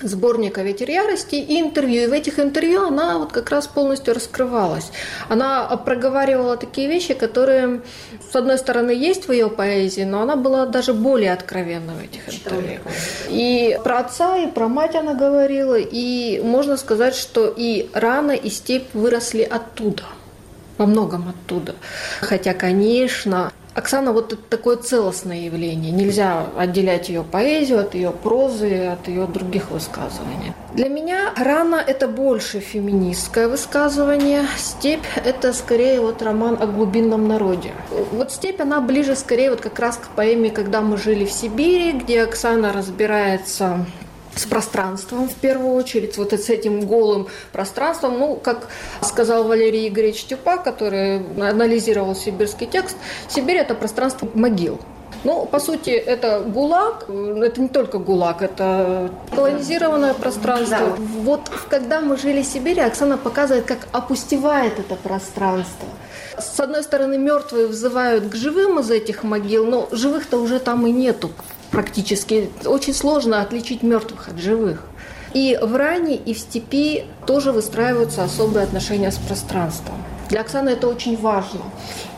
сборника 0.02 0.62
«Ветер 0.62 0.90
ярости» 0.90 1.34
и 1.34 1.60
интервью. 1.60 2.04
И 2.04 2.06
в 2.06 2.12
этих 2.12 2.38
интервью 2.38 2.86
она 2.86 3.18
вот 3.18 3.32
как 3.32 3.50
раз 3.50 3.66
полностью 3.66 4.14
раскрывалась. 4.14 4.90
Она 5.28 5.66
проговаривала 5.76 6.56
такие 6.56 6.88
вещи, 6.88 7.14
которые, 7.14 7.82
с 8.30 8.36
одной 8.36 8.58
стороны, 8.58 8.90
есть 8.90 9.28
в 9.28 9.32
ее 9.32 9.48
поэзии, 9.48 10.02
но 10.02 10.22
она 10.22 10.36
была 10.36 10.66
даже 10.66 10.92
более 10.94 11.32
откровенна 11.32 11.94
в 11.94 12.04
этих 12.04 12.28
интервью. 12.34 12.80
И 13.28 13.78
про 13.84 13.98
отца, 13.98 14.38
и 14.38 14.46
про 14.46 14.68
мать 14.68 14.94
она 14.94 15.14
говорила, 15.14 15.78
и 15.78 16.40
можно 16.42 16.76
сказать, 16.76 17.14
что 17.14 17.52
и 17.54 17.88
рана, 17.92 18.32
и 18.32 18.50
степь 18.50 18.94
выросли 18.94 19.42
оттуда 19.42 20.04
во 20.78 20.86
многом 20.86 21.28
оттуда. 21.28 21.74
Хотя, 22.20 22.54
конечно, 22.54 23.52
Оксана 23.80 24.12
вот 24.12 24.32
это 24.32 24.42
такое 24.48 24.76
целостное 24.76 25.40
явление. 25.40 25.90
Нельзя 25.90 26.46
отделять 26.56 27.08
ее 27.08 27.22
поэзию 27.22 27.80
от 27.80 27.94
ее 27.94 28.10
прозы, 28.10 28.86
от 28.86 29.08
ее 29.08 29.26
других 29.26 29.70
высказываний. 29.70 30.52
Для 30.74 30.88
меня 30.88 31.32
«Рана»— 31.36 31.82
это 31.86 32.06
больше 32.06 32.60
феминистское 32.60 33.48
высказывание. 33.48 34.42
«Степь»— 34.56 35.04
это 35.24 35.52
скорее 35.52 36.00
вот 36.00 36.22
роман 36.22 36.58
о 36.60 36.66
глубинном 36.66 37.26
народе. 37.26 37.72
Вот 38.12 38.30
«Степь» 38.30 38.60
она 38.60 38.80
ближе 38.80 39.16
скорее 39.16 39.50
вот 39.50 39.60
как 39.60 39.78
раз 39.78 39.96
к 39.96 40.08
поэме 40.08 40.50
«Когда 40.50 40.80
мы 40.82 40.96
жили 40.96 41.24
в 41.24 41.32
Сибири», 41.32 41.92
где 41.92 42.22
Оксана 42.22 42.72
разбирается 42.72 43.86
с 44.40 44.46
пространством 44.46 45.28
в 45.28 45.34
первую 45.34 45.74
очередь, 45.74 46.16
вот 46.16 46.32
с 46.32 46.48
этим 46.48 46.86
голым 46.86 47.28
пространством. 47.52 48.18
Ну, 48.18 48.36
как 48.36 48.68
сказал 49.02 49.44
Валерий 49.44 49.88
Игоревич 49.88 50.24
Тюпак, 50.24 50.64
который 50.64 51.18
анализировал 51.38 52.14
сибирский 52.14 52.66
текст, 52.66 52.96
Сибирь– 53.28 53.56
это 53.58 53.74
пространство 53.74 54.28
могил. 54.34 54.80
Ну, 55.22 55.44
по 55.44 55.60
сути, 55.60 55.90
это 55.90 56.40
ГУЛАГ, 56.40 57.10
это 57.10 57.60
не 57.60 57.68
только 57.68 57.98
ГУЛАГ, 57.98 58.42
это 58.42 59.10
колонизированное 59.34 60.14
пространство. 60.14 60.78
Да. 60.78 60.94
Вот 60.96 61.50
когда 61.68 62.00
мы 62.00 62.16
жили 62.16 62.40
в 62.40 62.46
Сибири, 62.46 62.80
Оксана 62.80 63.18
показывает, 63.18 63.66
как 63.66 63.88
опустевает 63.92 64.78
это 64.78 64.96
пространство. 64.96 65.88
С 66.38 66.58
одной 66.58 66.82
стороны, 66.82 67.18
мертвые 67.18 67.66
взывают 67.66 68.30
к 68.30 68.34
живым 68.34 68.78
из 68.80 68.90
этих 68.90 69.22
могил, 69.22 69.66
но 69.66 69.88
живых-то 69.92 70.38
уже 70.38 70.58
там 70.58 70.86
и 70.86 70.90
нету 70.90 71.30
практически. 71.70 72.50
Очень 72.64 72.94
сложно 72.94 73.42
отличить 73.42 73.82
мертвых 73.82 74.28
от 74.28 74.38
живых. 74.38 74.86
И 75.32 75.58
в 75.60 75.76
ране, 75.76 76.16
и 76.16 76.34
в 76.34 76.38
степи 76.38 77.04
тоже 77.26 77.52
выстраиваются 77.52 78.24
особые 78.24 78.64
отношения 78.64 79.12
с 79.12 79.16
пространством. 79.18 79.96
Для 80.28 80.40
Оксаны 80.40 80.70
это 80.70 80.88
очень 80.88 81.16
важно. 81.16 81.60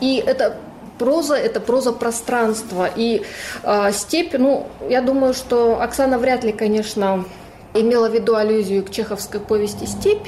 И 0.01 0.23
это 0.25 0.57
проза– 0.97 1.35
это 1.37 1.59
проза 1.59 1.91
пространства. 1.91 2.89
И 2.95 3.23
э, 3.63 3.91
степь, 3.91 4.33
ну, 4.37 4.67
я 4.89 5.01
думаю, 5.01 5.33
что 5.33 5.81
Оксана 5.81 6.17
вряд 6.17 6.43
ли, 6.43 6.51
конечно, 6.51 7.25
имела 7.73 8.09
в 8.09 8.13
виду 8.13 8.35
аллюзию 8.35 8.83
к 8.83 8.91
чеховской 8.91 9.39
повести 9.39 9.85
«Степь», 9.85 10.27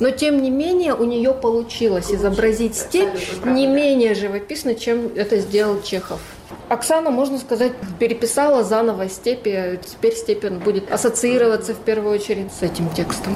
но 0.00 0.10
тем 0.10 0.42
не 0.42 0.50
менее 0.50 0.94
у 0.94 1.04
нее 1.04 1.32
получилось 1.32 2.10
изобразить 2.10 2.76
степь 2.76 3.10
не 3.44 3.66
менее 3.66 4.14
живописно, 4.14 4.74
чем 4.74 5.10
это 5.14 5.38
сделал 5.38 5.82
Чехов. 5.82 6.20
Оксана, 6.68 7.10
можно 7.10 7.38
сказать, 7.38 7.72
переписала 7.98 8.64
заново 8.64 9.08
степи. 9.08 9.78
Теперь 9.84 10.14
степень 10.14 10.58
будет 10.58 10.90
ассоциироваться 10.90 11.74
в 11.74 11.78
первую 11.78 12.14
очередь 12.14 12.52
с 12.52 12.62
этим 12.62 12.88
текстом. 12.90 13.34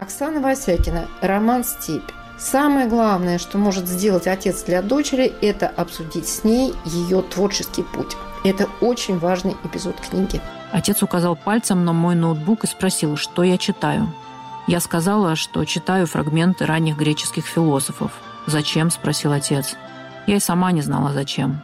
Оксана 0.00 0.40
Васякина. 0.40 1.08
Роман 1.20 1.64
«Степь». 1.64 2.10
Самое 2.38 2.88
главное, 2.88 3.38
что 3.38 3.56
может 3.56 3.86
сделать 3.86 4.26
отец 4.26 4.64
для 4.64 4.82
дочери, 4.82 5.32
это 5.40 5.68
обсудить 5.68 6.28
с 6.28 6.42
ней 6.42 6.74
ее 6.84 7.22
творческий 7.22 7.82
путь. 7.82 8.16
Это 8.44 8.68
очень 8.80 9.18
важный 9.18 9.56
эпизод 9.64 9.96
книги. 9.96 10.40
Отец 10.72 11.02
указал 11.02 11.36
пальцем 11.36 11.84
на 11.84 11.92
мой 11.92 12.14
ноутбук 12.14 12.64
и 12.64 12.66
спросил, 12.66 13.16
что 13.16 13.42
я 13.42 13.56
читаю. 13.56 14.12
Я 14.66 14.80
сказала, 14.80 15.36
что 15.36 15.64
читаю 15.64 16.06
фрагменты 16.06 16.66
ранних 16.66 16.96
греческих 16.96 17.46
философов. 17.46 18.12
«Зачем?»– 18.46 18.90
спросил 18.90 19.32
отец. 19.32 19.76
Я 20.26 20.36
и 20.36 20.40
сама 20.40 20.72
не 20.72 20.82
знала, 20.82 21.12
зачем. 21.12 21.62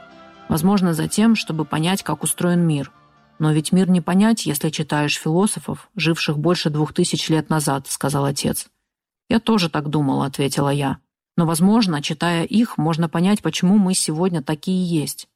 Возможно, 0.49 0.95
за 0.95 1.09
тем, 1.09 1.37
чтобы 1.37 1.65
понять, 1.65 2.03
как 2.03 2.23
устроен 2.23 2.67
мир. 2.67 2.93
Но 3.39 3.53
ведь 3.53 3.73
мир 3.73 3.89
не 3.89 4.01
понять, 4.01 4.47
если 4.47 4.71
читаешь 4.71 5.19
философов, 5.19 5.89
живших 5.95 6.39
больше 6.39 6.71
двух 6.71 6.93
тысяч 6.93 7.29
лет 7.29 7.51
назад, 7.51 7.87
сказал 7.89 8.25
отец. 8.25 8.67
Я 9.29 9.39
тоже 9.39 9.69
так 9.69 9.89
думала, 9.89 10.27
ответила 10.27 10.71
я. 10.71 10.99
Но, 11.37 11.47
возможно, 11.47 12.03
читая 12.03 12.45
их, 12.45 12.79
можно 12.79 13.09
понять, 13.09 13.43
почему 13.43 13.79
мы 13.79 13.95
сегодня 13.95 14.43
такие 14.43 14.85
есть. 14.85 15.29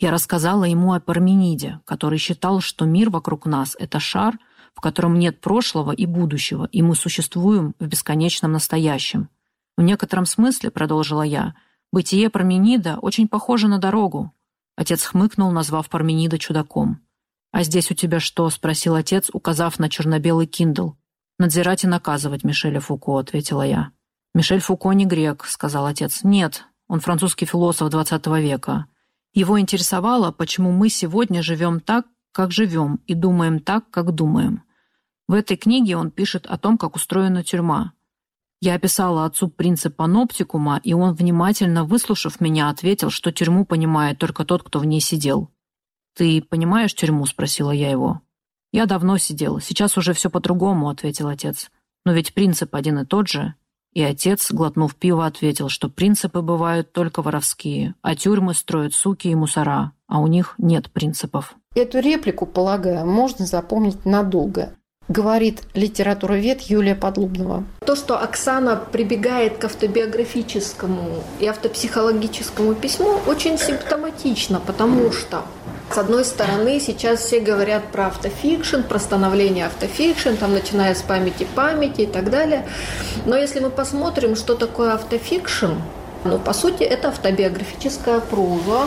Я 0.00 0.10
рассказала 0.10 0.64
ему 0.64 0.94
о 0.94 1.00
Пармениде, 1.00 1.80
который 1.84 2.18
считал, 2.18 2.60
что 2.60 2.86
мир 2.86 3.10
вокруг 3.10 3.46
нас– 3.46 3.76
это 3.78 4.00
шар– 4.00 4.38
в 4.74 4.80
котором 4.80 5.18
нет 5.18 5.40
прошлого 5.40 5.92
и 5.92 6.06
будущего, 6.06 6.68
и 6.70 6.82
мы 6.82 6.94
существуем 6.94 7.74
в 7.78 7.86
бесконечном 7.86 8.52
настоящем. 8.52 9.28
В 9.76 9.82
некотором 9.82 10.26
смысле, 10.26 10.70
продолжила 10.70 11.22
я, 11.22 11.54
бытие 11.92 12.30
Парменида 12.30 12.98
очень 12.98 13.28
похоже 13.28 13.68
на 13.68 13.78
дорогу. 13.78 14.32
Отец 14.76 15.04
хмыкнул, 15.04 15.50
назвав 15.50 15.88
Парменида 15.88 16.38
чудаком. 16.38 17.02
«А 17.52 17.62
здесь 17.62 17.90
у 17.90 17.94
тебя 17.94 18.20
что?»— 18.20 18.48
спросил 18.50 18.94
отец, 18.94 19.28
указав 19.32 19.78
на 19.78 19.88
черно-белый 19.88 20.46
киндл. 20.46 20.92
«Надзирать 21.38 21.84
и 21.84 21.88
наказывать 21.88 22.44
Мишеля 22.44 22.80
Фуко»,— 22.80 23.18
ответила 23.18 23.62
я. 23.62 23.90
«Мишель 24.34 24.60
Фуко 24.60 24.92
не 24.92 25.06
грек»,— 25.06 25.44
сказал 25.48 25.86
отец. 25.86 26.20
«Нет, 26.22 26.64
он 26.86 27.00
французский 27.00 27.46
философ 27.46 27.92
XX 27.92 28.40
века. 28.40 28.86
Его 29.32 29.60
интересовало, 29.60 30.32
почему 30.32 30.72
мы 30.72 30.88
сегодня 30.88 31.42
живем 31.42 31.80
так, 31.80 32.06
как 32.32 32.50
живем, 32.50 33.00
и 33.06 33.14
думаем 33.14 33.60
так, 33.60 33.90
как 33.90 34.12
думаем. 34.14 34.64
В 35.28 35.34
этой 35.34 35.56
книге 35.56 35.96
он 35.96 36.10
пишет 36.10 36.46
о 36.46 36.58
том, 36.58 36.76
как 36.76 36.96
устроена 36.96 37.44
тюрьма. 37.44 37.92
Я 38.60 38.74
описала 38.74 39.24
отцу 39.24 39.48
принцип 39.48 39.96
паноптикума, 39.96 40.80
и 40.82 40.92
он, 40.92 41.14
внимательно 41.14 41.84
выслушав 41.84 42.40
меня, 42.40 42.68
ответил, 42.68 43.10
что 43.10 43.32
тюрьму 43.32 43.64
понимает 43.64 44.18
только 44.18 44.44
тот, 44.44 44.62
кто 44.62 44.80
в 44.80 44.84
ней 44.84 45.00
сидел. 45.00 45.50
«Ты 46.14 46.42
понимаешь 46.42 46.94
тюрьму?»– 46.94 47.24
спросила 47.26 47.70
я 47.70 47.90
его. 47.90 48.20
«Я 48.72 48.86
давно 48.86 49.16
сидела. 49.16 49.60
Сейчас 49.60 49.96
уже 49.96 50.12
все 50.12 50.28
по-другому»,– 50.28 50.88
ответил 50.90 51.28
отец. 51.28 51.70
«Но 52.04 52.12
ведь 52.12 52.34
принцип 52.34 52.74
один 52.74 52.98
и 52.98 53.06
тот 53.06 53.28
же». 53.28 53.54
И 53.92 54.02
отец, 54.02 54.52
глотнув 54.52 54.94
пиво, 54.94 55.26
ответил, 55.26 55.68
что 55.68 55.88
принципы 55.88 56.42
бывают 56.42 56.92
только 56.92 57.22
воровские, 57.22 57.94
а 58.02 58.14
тюрьмы 58.14 58.54
строят 58.54 58.94
суки 58.94 59.28
и 59.28 59.34
мусора, 59.34 59.92
а 60.06 60.20
у 60.20 60.26
них 60.26 60.54
нет 60.58 60.90
принципов. 60.90 61.54
Эту 61.74 62.00
реплику, 62.00 62.46
полагаю, 62.46 63.06
можно 63.06 63.46
запомнить 63.46 64.04
надолго 64.04 64.74
говорит 65.10 65.62
литературовед 65.74 66.62
Юлия 66.62 66.94
Подлубнова. 66.94 67.64
То, 67.84 67.96
что 67.96 68.16
Оксана 68.16 68.76
прибегает 68.76 69.58
к 69.58 69.64
автобиографическому 69.64 71.24
и 71.40 71.46
автопсихологическому 71.46 72.74
письму, 72.74 73.18
очень 73.26 73.58
симптоматично, 73.58 74.60
потому 74.64 75.10
что 75.12 75.42
с 75.92 75.98
одной 75.98 76.24
стороны, 76.24 76.78
сейчас 76.78 77.18
все 77.18 77.40
говорят 77.40 77.82
про 77.90 78.06
автофикшн, 78.06 78.82
про 78.82 79.00
становление 79.00 79.66
автофикшн, 79.66 80.36
там, 80.38 80.54
начиная 80.54 80.94
с 80.94 81.02
памяти 81.02 81.48
памяти 81.56 82.02
и 82.02 82.06
так 82.06 82.30
далее. 82.30 82.64
Но 83.26 83.36
если 83.36 83.58
мы 83.58 83.70
посмотрим, 83.70 84.36
что 84.36 84.54
такое 84.54 84.94
автофикшн, 84.94 85.72
ну, 86.24 86.38
по 86.38 86.52
сути, 86.52 86.84
это 86.84 87.08
автобиографическая 87.08 88.20
проза, 88.20 88.86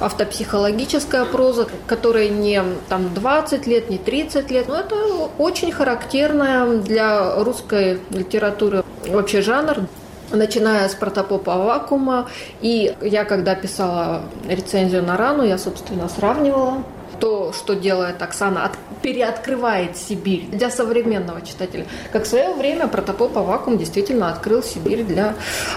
автопсихологическая 0.00 1.24
проза, 1.24 1.66
которая 1.86 2.28
не 2.28 2.62
там 2.88 3.12
20 3.14 3.66
лет, 3.66 3.90
не 3.90 3.98
30 3.98 4.50
лет, 4.50 4.68
но 4.68 4.80
это 4.80 4.96
очень 5.38 5.72
характерная 5.72 6.78
для 6.78 7.42
русской 7.42 8.00
литературы 8.10 8.84
вообще 9.06 9.42
жанр 9.42 9.86
начиная 10.30 10.88
с 10.88 10.94
протопопа 10.94 11.56
вакуума. 11.56 12.28
И 12.60 12.94
я, 13.02 13.24
когда 13.24 13.54
писала 13.54 14.22
рецензию 14.48 15.02
на 15.02 15.16
рану, 15.16 15.44
я, 15.44 15.58
собственно, 15.58 16.08
сравнивала 16.08 16.82
то, 17.20 17.52
что 17.52 17.74
делает 17.74 18.20
Оксана, 18.22 18.64
от, 18.64 18.72
переоткрывает 19.02 19.96
Сибирь 19.96 20.46
для 20.50 20.70
современного 20.70 21.42
читателя. 21.42 21.86
Как 22.12 22.24
в 22.24 22.26
свое 22.26 22.52
время 22.54 22.88
протопоп 22.88 23.36
Авакум 23.36 23.78
действительно 23.78 24.30
открыл 24.30 24.62
Сибирь 24.62 25.04
для 25.04 25.34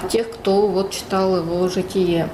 тех, 0.09 0.31
кто 0.31 0.67
вот 0.67 0.91
читал 0.91 1.37
его 1.37 1.67
житие. 1.67 2.29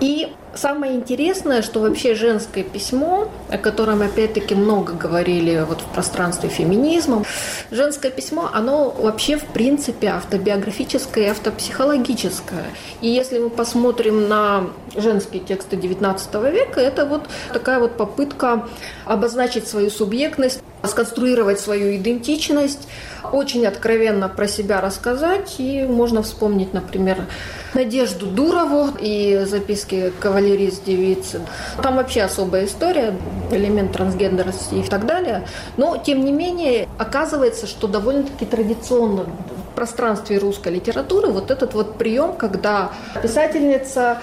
И 0.00 0.32
Самое 0.54 0.94
интересное, 0.94 1.62
что 1.62 1.80
вообще 1.80 2.14
женское 2.14 2.62
письмо, 2.62 3.30
о 3.48 3.56
котором 3.56 4.02
опять-таки 4.02 4.54
много 4.54 4.92
говорили 4.92 5.64
вот 5.66 5.80
в 5.80 5.84
пространстве 5.86 6.50
феминизма, 6.50 7.24
женское 7.70 8.10
письмо, 8.10 8.50
оно 8.52 8.90
вообще 8.90 9.38
в 9.38 9.46
принципе 9.46 10.08
автобиографическое 10.08 11.24
и 11.24 11.28
автопсихологическое. 11.28 12.66
И 13.00 13.08
если 13.08 13.38
мы 13.38 13.48
посмотрим 13.48 14.28
на 14.28 14.66
женские 14.94 15.42
тексты 15.42 15.76
XIX 15.76 16.50
века, 16.50 16.80
это 16.80 17.06
вот 17.06 17.22
такая 17.52 17.80
вот 17.80 17.96
попытка 17.96 18.68
обозначить 19.06 19.66
свою 19.66 19.90
субъектность, 19.90 20.62
сконструировать 20.84 21.60
свою 21.60 21.96
идентичность, 21.96 22.88
очень 23.32 23.66
откровенно 23.66 24.28
про 24.28 24.46
себя 24.46 24.80
рассказать. 24.80 25.56
И 25.58 25.82
можно 25.82 26.22
вспомнить, 26.22 26.74
например, 26.74 27.26
Надежду 27.74 28.26
Дурову 28.26 28.90
и 29.00 29.44
записки 29.46 30.12
кавалерист 30.20 30.84
девицы. 30.84 31.40
Там 31.82 31.96
вообще 31.96 32.22
особая 32.22 32.66
история, 32.66 33.14
элемент 33.50 33.92
трансгендерности 33.92 34.74
и 34.74 34.82
так 34.82 35.06
далее. 35.06 35.46
Но, 35.76 35.96
тем 35.96 36.24
не 36.24 36.32
менее, 36.32 36.88
оказывается, 36.98 37.66
что 37.66 37.86
довольно-таки 37.86 38.44
традиционно 38.44 39.26
пространстве 39.72 40.38
русской 40.38 40.72
литературы 40.72 41.28
вот 41.28 41.50
этот 41.50 41.74
вот 41.74 41.98
прием, 41.98 42.34
когда 42.36 42.92
писательница 43.22 44.18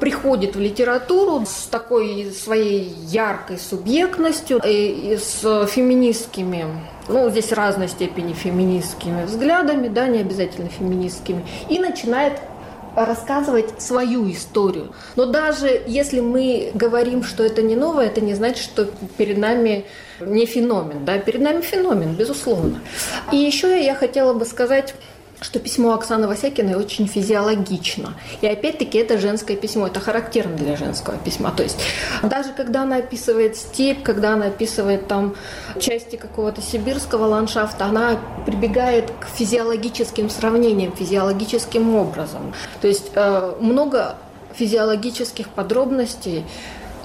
приходит 0.00 0.56
в 0.56 0.60
литературу 0.60 1.44
с 1.46 1.66
такой 1.66 2.32
своей 2.32 2.94
яркой 3.06 3.58
субъектностью 3.58 4.60
и, 4.64 5.12
и 5.12 5.16
с 5.16 5.66
феминистскими 5.66 6.66
ну, 7.08 7.28
здесь 7.30 7.52
разной 7.52 7.88
степени 7.88 8.32
феминистскими 8.32 9.24
взглядами, 9.24 9.88
да, 9.88 10.08
не 10.08 10.20
обязательно 10.20 10.68
феминистскими, 10.68 11.44
и 11.68 11.78
начинает 11.78 12.40
рассказывать 12.96 13.80
свою 13.80 14.30
историю. 14.30 14.92
Но 15.16 15.26
даже 15.26 15.82
если 15.86 16.20
мы 16.20 16.70
говорим, 16.74 17.24
что 17.24 17.42
это 17.44 17.62
не 17.62 17.76
новое, 17.76 18.06
это 18.06 18.20
не 18.20 18.34
значит, 18.34 18.62
что 18.62 18.88
перед 19.16 19.38
нами 19.38 19.84
не 20.20 20.46
феномен. 20.46 21.04
Да? 21.04 21.18
Перед 21.18 21.40
нами 21.40 21.60
феномен, 21.60 22.14
безусловно. 22.14 22.80
И 23.32 23.36
еще 23.36 23.84
я 23.84 23.94
хотела 23.94 24.32
бы 24.32 24.44
сказать 24.44 24.94
что 25.40 25.58
письмо 25.58 25.94
Оксаны 25.94 26.26
Васякиной 26.26 26.74
очень 26.74 27.06
физиологично. 27.06 28.14
И 28.40 28.46
опять-таки 28.46 28.98
это 28.98 29.18
женское 29.18 29.56
письмо, 29.56 29.86
это 29.86 30.00
характерно 30.00 30.56
для 30.56 30.76
женского 30.76 31.16
письма. 31.18 31.52
То 31.56 31.62
есть 31.62 31.78
даже 32.22 32.52
когда 32.52 32.82
она 32.82 32.96
описывает 32.96 33.56
степь, 33.56 34.02
когда 34.02 34.34
она 34.34 34.46
описывает 34.46 35.08
там 35.08 35.34
части 35.80 36.16
какого-то 36.16 36.62
сибирского 36.62 37.26
ландшафта, 37.26 37.86
она 37.86 38.18
прибегает 38.46 39.10
к 39.20 39.26
физиологическим 39.26 40.30
сравнениям, 40.30 40.94
физиологическим 40.96 41.94
образом. 41.94 42.54
То 42.80 42.88
есть 42.88 43.10
э, 43.14 43.54
много 43.60 44.16
физиологических 44.54 45.48
подробностей, 45.48 46.44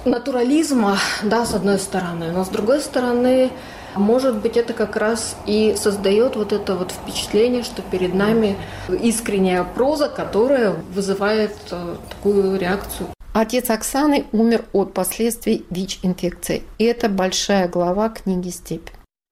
натурализма, 0.04 0.98
да, 1.22 1.44
с 1.44 1.54
одной 1.54 1.78
стороны, 1.78 2.32
но 2.32 2.44
с 2.44 2.48
другой 2.48 2.80
стороны, 2.80 3.50
может 3.94 4.40
быть, 4.40 4.56
это 4.56 4.72
как 4.72 4.96
раз 4.96 5.36
и 5.46 5.74
создает 5.76 6.36
вот 6.36 6.52
это 6.52 6.74
вот 6.74 6.92
впечатление, 6.92 7.62
что 7.62 7.82
перед 7.82 8.14
нами 8.14 8.56
искренняя 8.88 9.64
проза, 9.64 10.08
которая 10.08 10.72
вызывает 10.94 11.56
э, 11.70 11.96
такую 12.08 12.58
реакцию. 12.58 13.08
Отец 13.32 13.70
Оксаны 13.70 14.26
умер 14.32 14.64
от 14.72 14.92
последствий 14.92 15.64
ВИЧ-инфекции. 15.70 16.62
И 16.78 16.84
это 16.84 17.08
большая 17.08 17.68
глава 17.68 18.08
книги 18.08 18.48
«Степь». 18.48 18.88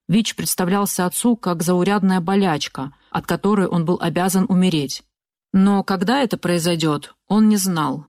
ВИЧ 0.07 0.35
представлялся 0.35 1.05
отцу 1.05 1.35
как 1.35 1.61
заурядная 1.61 2.21
болячка, 2.21 2.93
от 3.11 3.27
которой 3.27 3.67
он 3.67 3.85
был 3.85 3.99
обязан 4.01 4.45
умереть. 4.49 5.03
Но 5.53 5.83
когда 5.83 6.21
это 6.21 6.37
произойдет, 6.37 7.13
он 7.27 7.49
не 7.49 7.57
знал. 7.57 8.05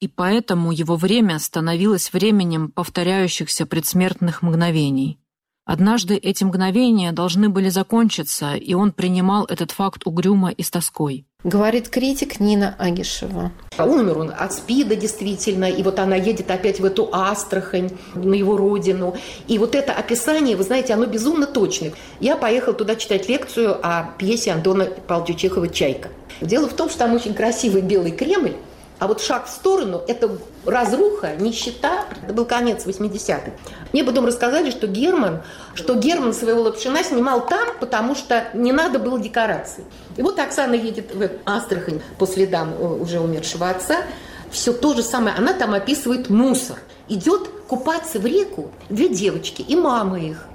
И 0.00 0.08
поэтому 0.08 0.70
его 0.70 0.96
время 0.96 1.38
становилось 1.38 2.12
временем 2.12 2.70
повторяющихся 2.70 3.66
предсмертных 3.66 4.42
мгновений. 4.42 5.18
Однажды 5.66 6.16
эти 6.16 6.44
мгновения 6.44 7.10
должны 7.12 7.48
были 7.48 7.70
закончиться, 7.70 8.54
и 8.54 8.74
он 8.74 8.92
принимал 8.92 9.46
этот 9.46 9.70
факт 9.70 10.02
угрюмо 10.04 10.50
и 10.50 10.62
с 10.62 10.70
тоской. 10.70 11.24
Говорит 11.42 11.88
критик 11.88 12.38
Нина 12.38 12.74
Агишева. 12.78 13.50
Умер 13.78 14.18
он 14.18 14.32
от 14.36 14.52
СПИДа 14.52 14.96
действительно, 14.96 15.64
и 15.64 15.82
вот 15.82 15.98
она 15.98 16.16
едет 16.16 16.50
опять 16.50 16.80
в 16.80 16.84
эту 16.84 17.08
Астрахань, 17.12 17.90
на 18.14 18.34
его 18.34 18.58
родину. 18.58 19.16
И 19.48 19.58
вот 19.58 19.74
это 19.74 19.92
описание, 19.92 20.56
вы 20.56 20.64
знаете, 20.64 20.92
оно 20.92 21.06
безумно 21.06 21.46
точное. 21.46 21.92
Я 22.20 22.36
поехал 22.36 22.74
туда 22.74 22.94
читать 22.96 23.28
лекцию 23.28 23.78
о 23.82 24.10
пьесе 24.18 24.52
Антона 24.52 24.84
Павловича 24.84 25.38
Чехова 25.38 25.68
«Чайка». 25.68 26.10
Дело 26.42 26.68
в 26.68 26.74
том, 26.74 26.90
что 26.90 27.00
там 27.00 27.14
очень 27.14 27.32
красивый 27.32 27.80
белый 27.80 28.12
Кремль, 28.12 28.56
а 28.98 29.08
вот 29.08 29.20
шаг 29.20 29.46
в 29.46 29.50
сторону– 29.50 30.02
это 30.08 30.38
разруха, 30.64 31.34
нищета. 31.36 32.04
Это 32.22 32.32
был 32.32 32.44
конец 32.44 32.86
80-х. 32.86 33.52
Мне 33.92 34.04
потом 34.04 34.26
рассказали, 34.26 34.70
что 34.70 34.86
Герман, 34.86 35.42
что 35.74 35.94
Герман 35.94 36.32
своего 36.32 36.62
Лапшина 36.62 37.02
снимал 37.02 37.46
там, 37.46 37.68
потому 37.80 38.14
что 38.14 38.48
не 38.54 38.72
надо 38.72 38.98
было 38.98 39.18
декораций. 39.18 39.84
И 40.16 40.22
вот 40.22 40.38
Оксана 40.38 40.74
едет 40.74 41.14
в 41.14 41.28
Астрахань 41.44 42.00
по 42.18 42.26
следам 42.26 42.72
э, 42.78 42.84
уже 42.84 43.18
умершего 43.20 43.68
отца. 43.68 44.02
Все 44.50 44.72
то 44.72 44.94
же 44.94 45.02
самое. 45.02 45.34
Она 45.36 45.52
там 45.52 45.74
описывает 45.74 46.30
мусор. 46.30 46.78
Идет 47.08 47.48
купаться 47.66 48.20
в 48.20 48.26
реку 48.26 48.70
две 48.88 49.08
девочки 49.08 49.62
и 49.62 49.74
мама 49.74 50.20
их. 50.20 50.46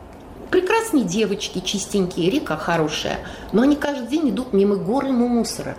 Прекрасные 0.52 1.04
девочки, 1.04 1.60
чистенькие, 1.60 2.30
река 2.32 2.58
хорошая, 2.58 3.20
но 3.52 3.62
они 3.62 3.76
каждый 3.76 4.08
день 4.08 4.30
идут 4.30 4.52
мимо 4.52 4.78
горы 4.78 5.12
мусора. 5.12 5.76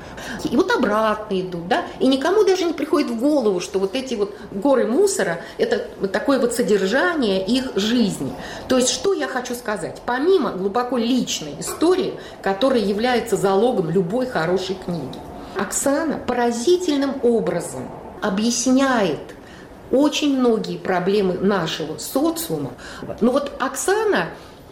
И 0.48 0.56
вот 0.56 0.70
обратно 0.70 1.40
идут, 1.40 1.66
да, 1.66 1.84
и 1.98 2.06
никому 2.06 2.44
даже 2.44 2.64
не 2.64 2.72
приходит 2.72 3.10
в 3.10 3.18
голову, 3.18 3.58
что 3.58 3.80
вот 3.80 3.96
эти 3.96 4.14
вот 4.14 4.34
горы 4.52 4.86
мусора– 4.86 5.40
это 5.58 5.86
вот 5.98 6.12
такое 6.12 6.38
вот 6.38 6.54
содержание 6.54 7.44
их 7.44 7.72
жизни. 7.74 8.32
То 8.68 8.76
есть, 8.76 8.90
что 8.90 9.12
я 9.12 9.26
хочу 9.26 9.54
сказать? 9.54 10.00
Помимо 10.06 10.52
глубоко 10.52 10.96
личной 10.96 11.56
истории, 11.58 12.14
которая 12.40 12.80
является 12.80 13.36
залогом 13.36 13.90
любой 13.90 14.26
хорошей 14.26 14.76
книги, 14.76 15.18
Оксана 15.58 16.18
поразительным 16.18 17.16
образом 17.22 17.88
объясняет 18.22 19.18
очень 19.90 20.38
многие 20.38 20.78
проблемы 20.78 21.34
нашего 21.34 21.98
социума. 21.98 22.70
Но 23.20 23.32
вот 23.32 23.52
Оксана 23.58 24.28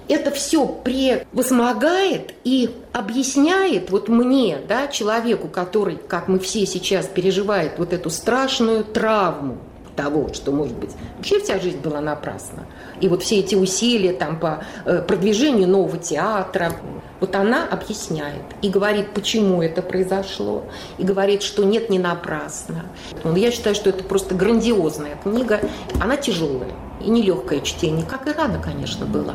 это 0.08 0.30
все 0.30 0.66
превозмогает 0.66 2.34
и 2.44 2.70
объясняет 2.92 3.90
вот 3.90 4.08
мне, 4.08 4.58
да, 4.66 4.88
человеку, 4.88 5.48
который, 5.48 5.96
как 5.96 6.28
мы 6.28 6.38
все 6.38 6.66
сейчас, 6.66 7.06
переживает 7.06 7.78
вот 7.78 7.92
эту 7.92 8.10
страшную 8.10 8.84
травму 8.84 9.58
того, 9.98 10.32
что, 10.32 10.52
может 10.52 10.76
быть, 10.76 10.90
вообще 11.16 11.40
вся 11.40 11.58
жизнь 11.58 11.80
была 11.80 12.00
напрасна. 12.00 12.66
И 13.00 13.08
вот 13.08 13.24
все 13.24 13.40
эти 13.40 13.56
усилия 13.56 14.12
там 14.12 14.38
по 14.38 14.62
э, 14.84 15.02
продвижению 15.02 15.66
нового 15.66 15.98
театра, 15.98 16.72
вот 17.18 17.34
она 17.34 17.66
объясняет 17.68 18.44
и 18.62 18.68
говорит, 18.68 19.12
почему 19.12 19.60
это 19.60 19.82
произошло, 19.82 20.64
и 20.98 21.02
говорит, 21.02 21.42
что 21.42 21.64
нет, 21.64 21.90
не 21.90 21.98
напрасно. 21.98 22.84
Ну, 23.24 23.34
я 23.34 23.50
считаю, 23.50 23.74
что 23.74 23.90
это 23.90 24.04
просто 24.04 24.36
грандиозная 24.36 25.16
книга. 25.20 25.60
Она 26.00 26.16
тяжелая 26.16 26.70
и 27.04 27.10
нелегкое 27.10 27.60
чтение, 27.60 28.06
как 28.06 28.28
и 28.28 28.32
рано, 28.32 28.62
конечно, 28.62 29.04
было. 29.04 29.34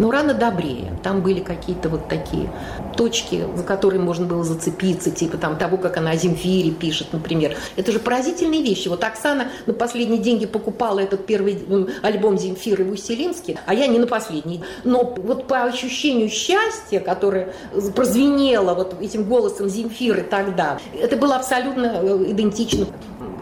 Но 0.00 0.10
рано 0.10 0.32
добрее. 0.32 0.98
Там 1.02 1.20
были 1.20 1.40
какие-то 1.40 1.90
вот 1.90 2.08
такие 2.08 2.50
точки, 2.96 3.44
за 3.54 3.62
которые 3.62 4.00
можно 4.00 4.24
было 4.24 4.42
зацепиться, 4.42 5.10
типа 5.10 5.36
там 5.36 5.58
того, 5.58 5.76
как 5.76 5.98
она 5.98 6.12
о 6.12 6.16
Земфире 6.16 6.70
пишет, 6.70 7.08
например. 7.12 7.54
Это 7.76 7.92
же 7.92 7.98
поразительные 7.98 8.62
вещи. 8.62 8.88
Вот 8.88 9.04
Оксана 9.04 9.48
на 9.66 9.74
последние 9.74 10.18
деньги 10.18 10.46
покупала 10.46 11.00
этот 11.00 11.26
первый 11.26 11.62
альбом 12.02 12.38
Земфиры 12.38 12.82
в 12.84 12.92
Уселинске, 12.92 13.60
а 13.66 13.74
я 13.74 13.88
не 13.88 13.98
на 13.98 14.06
последний. 14.06 14.64
Но 14.84 15.04
вот 15.04 15.46
по 15.46 15.64
ощущению 15.64 16.30
счастья, 16.30 17.00
которое 17.00 17.52
прозвенело 17.94 18.72
вот 18.72 18.94
этим 19.02 19.24
голосом 19.24 19.68
Земфиры 19.68 20.22
тогда, 20.22 20.78
это 20.98 21.18
было 21.18 21.36
абсолютно 21.36 22.00
э, 22.00 22.24
идентично. 22.30 22.86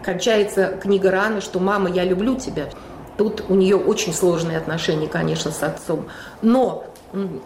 Кончается 0.03 0.77
книга 0.81 1.09
рано, 1.09 1.39
что 1.39 1.59
«Мама, 1.61 1.89
я 1.89 2.03
люблю 2.03 2.35
тебя». 2.35 2.67
Тут 3.19 3.43
у 3.49 3.55
нее 3.55 3.75
очень 3.75 4.13
сложные 4.13 4.57
отношения, 4.57 5.09
конечно, 5.09 5.51
с 5.51 5.61
отцом. 5.61 6.07
Но 6.41 6.85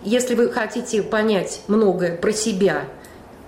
если 0.04 0.36
вы 0.36 0.52
хотите 0.52 1.02
понять 1.02 1.64
многое 1.68 2.16
про 2.16 2.32
себя 2.32 2.86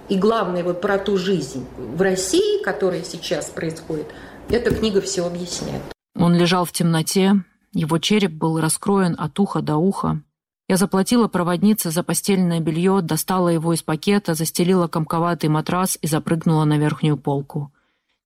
и 0.09 0.17
главное 0.17 0.63
вот 0.63 0.81
про 0.81 0.97
ту 0.97 1.19
жизнь 1.19 1.67
в 1.77 2.01
России, 2.01 2.63
которая 2.63 3.03
сейчас 3.03 3.51
происходит, 3.51 4.07
эта 4.49 4.73
книга 4.73 5.01
все 5.01 5.27
объясняет. 5.27 5.83
Он 6.17 6.33
лежал 6.33 6.65
в 6.65 6.71
темноте, 6.71 7.43
его 7.73 7.99
череп 7.99 8.31
был 8.31 8.59
раскроен 8.59 9.15
от 9.19 9.39
уха 9.39 9.61
до 9.61 9.75
уха. 9.75 10.19
Я 10.67 10.77
заплатила 10.77 11.27
проводнице 11.27 11.91
за 11.91 12.01
постельное 12.01 12.59
белье, 12.59 13.01
достала 13.03 13.49
его 13.49 13.71
из 13.71 13.83
пакета, 13.83 14.33
застелила 14.33 14.87
комковатый 14.87 15.49
матрас 15.49 15.99
и 16.01 16.07
запрыгнула 16.07 16.63
на 16.63 16.79
верхнюю 16.79 17.17
полку. 17.17 17.71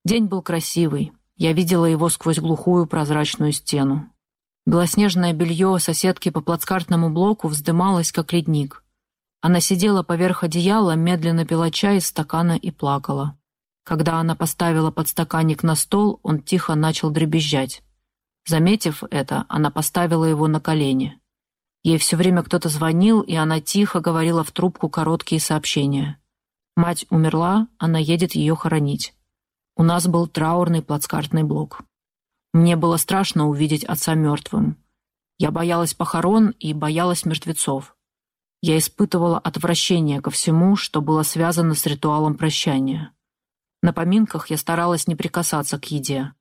День 0.06 0.28
был 0.28 0.42
красивый. 0.42 1.12
Я 1.39 1.54
видела 1.54 1.86
его 1.86 2.10
сквозь 2.10 2.38
глухую 2.38 2.86
прозрачную 2.86 3.54
стену. 3.54 4.12
Белоснежное 4.65 5.32
белье 5.32 5.80
соседки 5.80 6.30
по 6.30 6.41
плацкартному 6.41 7.10
блоку 7.10 7.47
вздымалось, 7.47 8.12
как 8.12 8.34
ледник. 8.34 8.84
Она 9.39 9.62
сидела 9.62 10.04
поверх 10.04 10.43
одеяла, 10.43 10.97
медленно 10.97 11.45
пила 11.45 11.71
чай 11.71 11.99
из 11.99 12.08
стакана 12.08 12.58
и 12.58 12.71
плакала. 12.71 13.38
Когда 13.86 14.19
она 14.19 14.36
поставила 14.36 14.91
подстаканник 14.91 15.63
на 15.63 15.75
стол, 15.75 16.19
он 16.23 16.41
тихо 16.41 16.75
начал 16.75 17.10
дребезжать. 17.10 17.84
Заметив 18.45 19.04
это, 19.10 19.45
она 19.47 19.71
поставила 19.71 20.25
его 20.25 20.49
на 20.49 20.60
колени. 20.60 21.21
Ей 21.84 21.97
все 21.99 22.17
время 22.17 22.43
кто-то 22.43 22.67
звонил, 22.67 23.21
и 23.21 23.36
она 23.36 23.62
тихо 23.62 24.02
говорила 24.02 24.43
в 24.43 24.52
трубку 24.52 24.89
короткие 24.89 25.39
сообщения. 25.39 26.19
Мать 26.75 27.06
умерла, 27.10 27.69
она 27.78 27.97
едет 27.97 28.36
ее 28.36 28.58
хоронить. 28.58 29.13
У 29.80 29.84
нас 29.84 30.10
был 30.10 30.28
траурный 30.28 30.82
плацкартный 30.82 31.44
блок. 31.44 31.84
Мне 32.52 32.76
было 32.76 32.98
страшно 32.98 33.48
увидеть 33.48 33.86
отца 33.86 34.13
мертвым. 34.13 34.76
Я 35.38 35.52
боялась 35.52 35.94
похорон 35.94 36.50
и 36.60 36.74
боялась 36.74 37.24
мертвецов. 37.24 37.96
Я 38.62 38.78
испытывала 38.78 39.39
отвращение 39.39 40.20
ко 40.20 40.32
всему, 40.32 40.76
что 40.76 41.00
было 41.00 41.24
связано 41.24 41.76
с 41.76 41.86
ритуалом 41.86 42.36
прощания. 42.36 43.13
На 43.82 43.94
поминках 43.94 44.50
я 44.50 44.58
старалась 44.58 45.08
не 45.08 45.15
прикасаться 45.15 45.80
к 45.80 45.86
еде. 45.86 46.34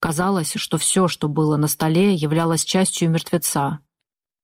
Казалось, 0.00 0.54
что 0.54 0.76
все, 0.76 1.06
что 1.06 1.28
было 1.28 1.56
на 1.56 1.68
столе, 1.68 2.14
являлось 2.14 2.64
частью 2.64 3.10
мертвеца. 3.10 3.78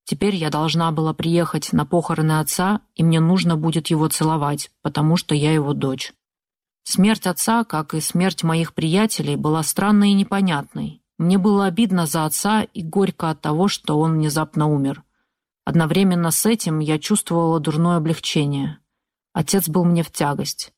Теперь 0.05 0.35
я 0.35 0.49
должна 0.49 0.93
была 0.93 1.13
приехать 1.13 1.73
на 1.73 1.85
похороны 1.85 2.39
отца, 2.39 2.79
и 2.95 3.03
мне 3.03 3.19
нужно 3.19 3.57
будет 3.57 3.87
его 3.87 4.07
целовать, 4.07 4.71
потому 4.81 5.17
что 5.17 5.35
я 5.35 5.51
его 5.51 5.73
дочь. 5.73 6.13
Смерть 6.83 7.27
отца, 7.27 7.63
как 7.63 7.93
и 7.93 8.01
смерть 8.01 8.43
моих 8.43 8.73
приятелей, 8.73 9.35
была 9.35 9.63
странной 9.63 10.11
и 10.11 10.15
непонятной. 10.15 11.01
Мне 11.17 11.37
было 11.37 11.65
обидно 11.65 12.05
за 12.05 12.25
отца 12.25 12.63
и 12.63 12.81
горько 12.81 13.29
от 13.29 13.41
того, 13.41 13.67
что 13.67 13.99
он 13.99 14.13
внезапно 14.13 14.67
умер. 14.67 15.03
Одновременно 15.65 16.31
с 16.31 16.45
этим 16.45 16.79
я 16.79 16.97
чувствовала 16.97 17.59
дурное 17.59 17.97
облегчение. 17.97 18.79
Отец 19.33 19.69
был 19.69 19.85
мне 19.85 20.01
в 20.01 20.11
тягость. 20.11 20.73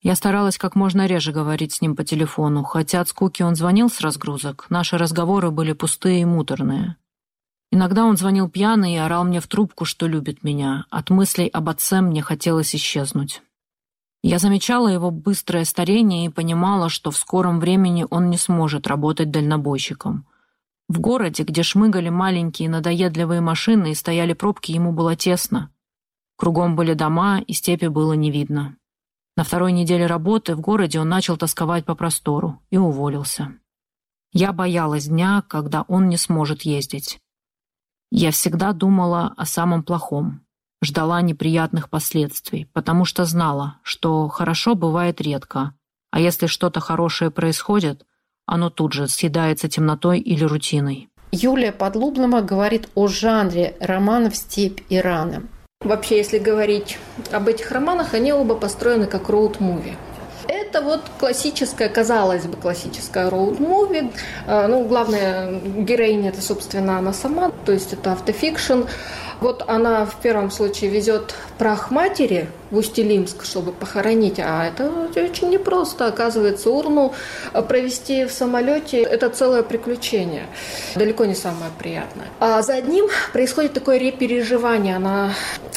Я 0.00 0.14
старалась 0.14 0.56
как 0.56 0.76
можно 0.76 1.06
реже 1.06 1.32
говорить 1.32 1.74
с 1.74 1.82
ним 1.82 1.94
по 1.94 2.04
телефону, 2.04 2.62
хотя 2.62 3.02
от 3.02 3.08
скуки 3.08 3.42
он 3.42 3.54
звонил 3.54 3.90
с 3.90 4.00
разгрузок, 4.00 4.66
наши 4.70 4.96
разговоры 4.96 5.50
были 5.50 5.74
пустые 5.74 6.22
и 6.22 6.24
муторные. 6.24 6.96
Иногда 7.70 8.04
он 8.04 8.16
звонил 8.16 8.48
пьяный 8.48 8.94
и 8.94 8.98
орал 8.98 9.24
мне 9.24 9.40
в 9.40 9.46
трубку, 9.46 9.84
что 9.84 10.06
любит 10.06 10.42
меня. 10.42 10.86
От 10.90 11.10
мыслей 11.10 11.48
об 11.48 11.68
отце 11.68 12.00
мне 12.00 12.22
хотелось 12.22 12.74
исчезнуть. 12.74 13.42
Я 14.22 14.38
замечала 14.38 14.88
его 14.88 15.10
быстрое 15.10 15.64
старение 15.64 16.26
и 16.26 16.30
понимала, 16.30 16.90
что 16.90 17.10
в 17.10 17.16
скором 17.16 17.58
времени 17.58 18.06
он 18.10 18.28
не 18.28 18.36
сможет 18.36 18.86
работать 18.86 19.30
дальнобойщиком. 19.30 20.26
В 20.88 21.00
городе, 21.00 21.44
где 21.44 21.62
шмыгали 21.62 22.10
маленькие 22.10 22.68
надоедливые 22.68 23.40
машины 23.40 23.92
и 23.92 23.94
стояли 23.94 24.34
пробки, 24.34 24.72
ему 24.72 24.92
было 24.92 25.16
тесно. 25.16 25.70
Кругом 26.36 26.76
были 26.76 26.92
дома, 26.92 27.40
и 27.40 27.52
степи 27.54 27.86
было 27.86 28.12
не 28.12 28.30
видно. 28.30 28.76
На 29.36 29.44
второй 29.44 29.72
неделе 29.72 30.06
работы 30.06 30.54
в 30.54 30.60
городе 30.60 31.00
он 31.00 31.08
начал 31.08 31.38
тосковать 31.38 31.86
по 31.86 31.94
простору 31.94 32.60
и 32.70 32.76
уволился. 32.76 33.54
Я 34.32 34.52
боялась 34.52 35.06
дня, 35.06 35.42
когда 35.48 35.82
он 35.82 36.08
не 36.08 36.18
сможет 36.18 36.62
ездить. 36.62 37.20
Я 38.10 38.32
всегда 38.32 38.72
думала 38.72 39.32
о 39.36 39.46
самом 39.46 39.82
плохом 39.82 40.42
ждала 40.82 41.20
неприятных 41.20 41.90
последствий, 41.90 42.66
потому 42.72 43.04
что 43.04 43.24
знала, 43.24 43.76
что 43.82 44.28
хорошо 44.28 44.74
бывает 44.74 45.20
редко, 45.20 45.74
а 46.10 46.20
если 46.20 46.46
что-то 46.46 46.80
хорошее 46.80 47.30
происходит, 47.30 48.04
оно 48.46 48.70
тут 48.70 48.92
же 48.92 49.06
съедается 49.06 49.68
темнотой 49.68 50.18
или 50.18 50.44
рутиной. 50.44 51.08
Юлия 51.32 51.70
Подлубнова 51.70 52.40
говорит 52.40 52.88
о 52.96 53.06
жанре 53.06 53.76
романов 53.80 54.36
«Степь 54.36 54.80
и 54.88 54.98
раны». 54.98 55.42
Вообще, 55.82 56.18
если 56.18 56.38
говорить 56.38 56.98
об 57.32 57.48
этих 57.48 57.70
романах, 57.70 58.12
они 58.14 58.32
оба 58.32 58.54
построены 58.54 59.06
как 59.06 59.30
роуд-муви. 59.30 59.96
Это 60.70 60.82
вот 60.82 61.00
классическая, 61.18 61.88
казалось 61.88 62.44
бы, 62.44 62.56
классическая 62.56 63.28
роуд-муви. 63.28 64.12
А, 64.46 64.68
ну, 64.68 64.84
главная 64.84 65.60
героиня– 65.60 66.28
это, 66.30 66.40
собственно, 66.40 66.96
она 66.96 67.12
сама, 67.12 67.50
то 67.66 67.72
есть 67.72 67.92
это 67.92 68.12
автофикшн. 68.12 68.82
Вот 69.40 69.64
она 69.66 70.06
в 70.06 70.14
первом 70.20 70.52
случае 70.52 70.90
везет 70.90 71.34
прах 71.58 71.90
матери 71.90 72.48
в 72.70 72.76
Усть-Илимск, 72.76 73.44
чтобы 73.44 73.72
похоронить, 73.72 74.38
а 74.38 74.66
это 74.66 74.90
очень 75.16 75.50
непросто. 75.50 76.06
Оказывается, 76.06 76.70
урну 76.70 77.12
провести 77.68 78.24
в 78.24 78.32
самолете– 78.32 79.02
это 79.02 79.28
целое 79.30 79.62
приключение. 79.62 80.46
Далеко 80.94 81.24
не 81.24 81.34
самое 81.34 81.70
приятное. 81.78 82.28
А 82.38 82.62
за 82.62 82.74
одним 82.74 83.08
происходит 83.32 83.72
такое 83.72 83.98
репереживание. 83.98 84.96
Она 84.96 85.32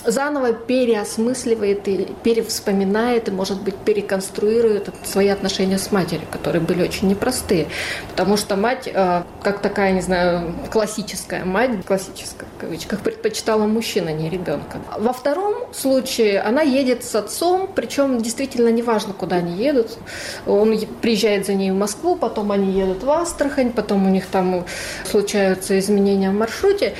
заново 0.05 0.53
переосмысливает 0.53 1.87
и 1.87 2.07
перевспоминает, 2.23 3.27
и, 3.29 3.31
может 3.31 3.61
быть, 3.61 3.75
переконструирует 3.75 4.89
свои 5.03 5.29
отношения 5.29 5.77
с 5.77 5.91
матерью, 5.91 6.27
которые 6.31 6.61
были 6.61 6.83
очень 6.83 7.07
непростые. 7.07 7.67
Потому 8.09 8.37
что 8.37 8.55
мать, 8.55 8.89
э, 8.93 9.23
как 9.41 9.61
такая, 9.61 9.91
не 9.93 10.01
знаю, 10.01 10.53
классическая 10.71 11.45
мать, 11.45 11.71
классическая 11.85 12.45
в 12.57 12.61
кавычках, 12.61 12.99
предпочитала 12.99 13.65
мужчина, 13.65 14.09
а 14.09 14.13
не 14.13 14.29
ребенка. 14.29 14.79
Во 14.97 15.13
втором 15.13 15.73
случае 15.73 16.41
она 16.41 16.61
едет 16.61 16.82
с 16.91 17.15
отцом, 17.15 17.69
причем 17.73 18.21
действительно 18.21 18.69
неважно, 18.69 19.13
куда 19.13 19.37
они 19.37 19.55
едут. 19.55 19.97
Он 20.45 20.77
приезжает 21.01 21.45
за 21.45 21.53
ней 21.53 21.71
в 21.71 21.75
Москву, 21.75 22.15
потом 22.15 22.51
они 22.51 22.71
едут 22.71 23.03
в 23.03 23.09
Астрахань, 23.09 23.71
потом 23.71 24.05
у 24.05 24.09
них 24.09 24.27
там 24.27 24.65
случаются 25.09 25.79
изменения 25.79 26.29
в 26.29 26.33
маршруте. 26.33 26.93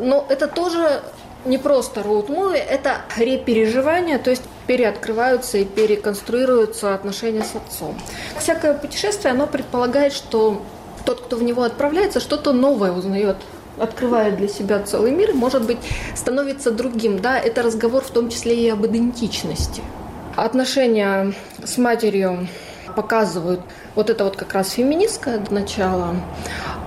Но 0.00 0.26
это 0.28 0.48
тоже 0.48 1.02
не 1.44 1.58
просто 1.58 2.00
роуд-муви, 2.00 2.58
это 2.58 3.02
репереживание, 3.16 4.18
то 4.18 4.30
есть 4.30 4.42
переоткрываются 4.66 5.58
и 5.58 5.64
переконструируются 5.64 6.94
отношения 6.94 7.42
с 7.42 7.54
отцом. 7.54 7.96
Всякое 8.38 8.74
путешествие, 8.74 9.32
оно 9.32 9.46
предполагает, 9.46 10.12
что 10.12 10.62
тот, 11.04 11.20
кто 11.20 11.36
в 11.36 11.42
него 11.42 11.62
отправляется, 11.62 12.18
что-то 12.18 12.52
новое 12.52 12.90
узнает 12.90 13.36
открывает 13.78 14.36
для 14.36 14.48
себя 14.48 14.82
целый 14.82 15.12
мир, 15.12 15.34
может 15.34 15.66
быть, 15.66 15.78
становится 16.14 16.70
другим. 16.70 17.20
Да, 17.20 17.38
это 17.38 17.62
разговор 17.62 18.02
в 18.02 18.10
том 18.10 18.30
числе 18.30 18.56
и 18.56 18.68
об 18.68 18.84
идентичности. 18.86 19.82
Отношения 20.36 21.32
с 21.64 21.78
матерью 21.78 22.48
показывают 22.96 23.60
вот 23.94 24.10
это 24.10 24.24
вот 24.24 24.36
как 24.36 24.54
раз 24.54 24.70
феминистское 24.70 25.40
начало. 25.50 26.16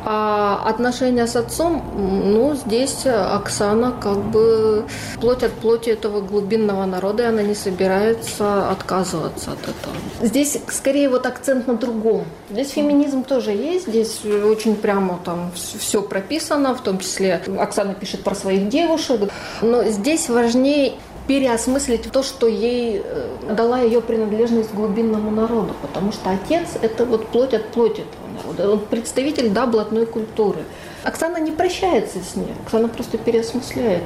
А 0.06 0.64
отношения 0.66 1.28
с 1.28 1.36
отцом, 1.36 1.84
ну, 1.96 2.56
здесь 2.56 3.06
Оксана 3.06 3.92
как 3.92 4.18
бы 4.18 4.86
плоть 5.20 5.44
от 5.44 5.52
плоти 5.52 5.90
этого 5.90 6.22
глубинного 6.22 6.86
народа, 6.86 7.24
и 7.24 7.26
она 7.26 7.42
не 7.42 7.54
собирается 7.54 8.70
отказываться 8.72 9.52
от 9.52 9.62
этого. 9.62 9.96
Здесь 10.22 10.58
скорее 10.70 11.10
вот 11.10 11.26
акцент 11.26 11.68
на 11.68 11.76
другом. 11.76 12.24
Здесь 12.50 12.70
феминизм 12.72 13.24
тоже 13.24 13.52
есть, 13.52 13.88
здесь 13.88 14.22
очень 14.26 14.76
прямо 14.76 15.20
там 15.24 15.52
все 15.54 16.02
прописано, 16.02 16.74
в 16.74 16.82
том 16.82 17.00
числе 17.00 17.42
Оксана 17.60 17.94
пишет 17.94 18.24
про 18.24 18.36
своих 18.36 18.70
девушек. 18.70 19.30
Но 19.62 19.84
здесь 19.84 20.30
важнее 20.30 20.94
переосмыслить 21.30 22.12
то, 22.12 22.24
что 22.24 22.48
ей 22.48 23.04
э, 23.06 23.54
дала 23.56 23.82
ее 23.82 24.02
принадлежность 24.02 24.72
к 24.72 24.74
глубинному 24.74 25.30
народу, 25.30 25.76
потому 25.84 26.12
что 26.12 26.32
отец– 26.32 26.70
это 26.82 27.06
вот 27.06 27.28
плоть 27.28 27.54
от 27.54 27.72
плоти 27.72 28.02
этого 28.02 28.28
народа, 28.36 28.72
он 28.72 28.80
представитель, 28.80 29.52
да, 29.52 29.68
блатной 29.68 30.08
культуры. 30.08 30.64
Оксана 31.04 31.38
не 31.38 31.52
прощается 31.52 32.18
с 32.18 32.36
ней, 32.36 32.52
Оксана 32.64 32.88
просто 32.88 33.20
переосмысляет. 33.20 34.06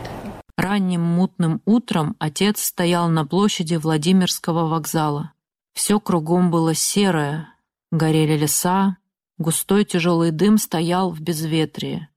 Ранним 0.57 0.99
мутным 0.99 1.61
утром 1.63 2.17
отец 2.19 2.61
стоял 2.61 3.07
на 3.07 3.25
площади 3.25 3.75
Владимирского 3.75 4.67
вокзала. 4.67 5.31
Все 5.73 6.01
кругом 6.01 6.51
было 6.51 6.73
серое, 6.73 7.47
горели 7.93 8.37
леса, 8.37 8.97
густой 9.37 9.85
тяжелый 9.85 10.31
дым 10.31 10.57
стоял 10.57 11.09
в 11.09 11.21
безветрии. 11.21 12.09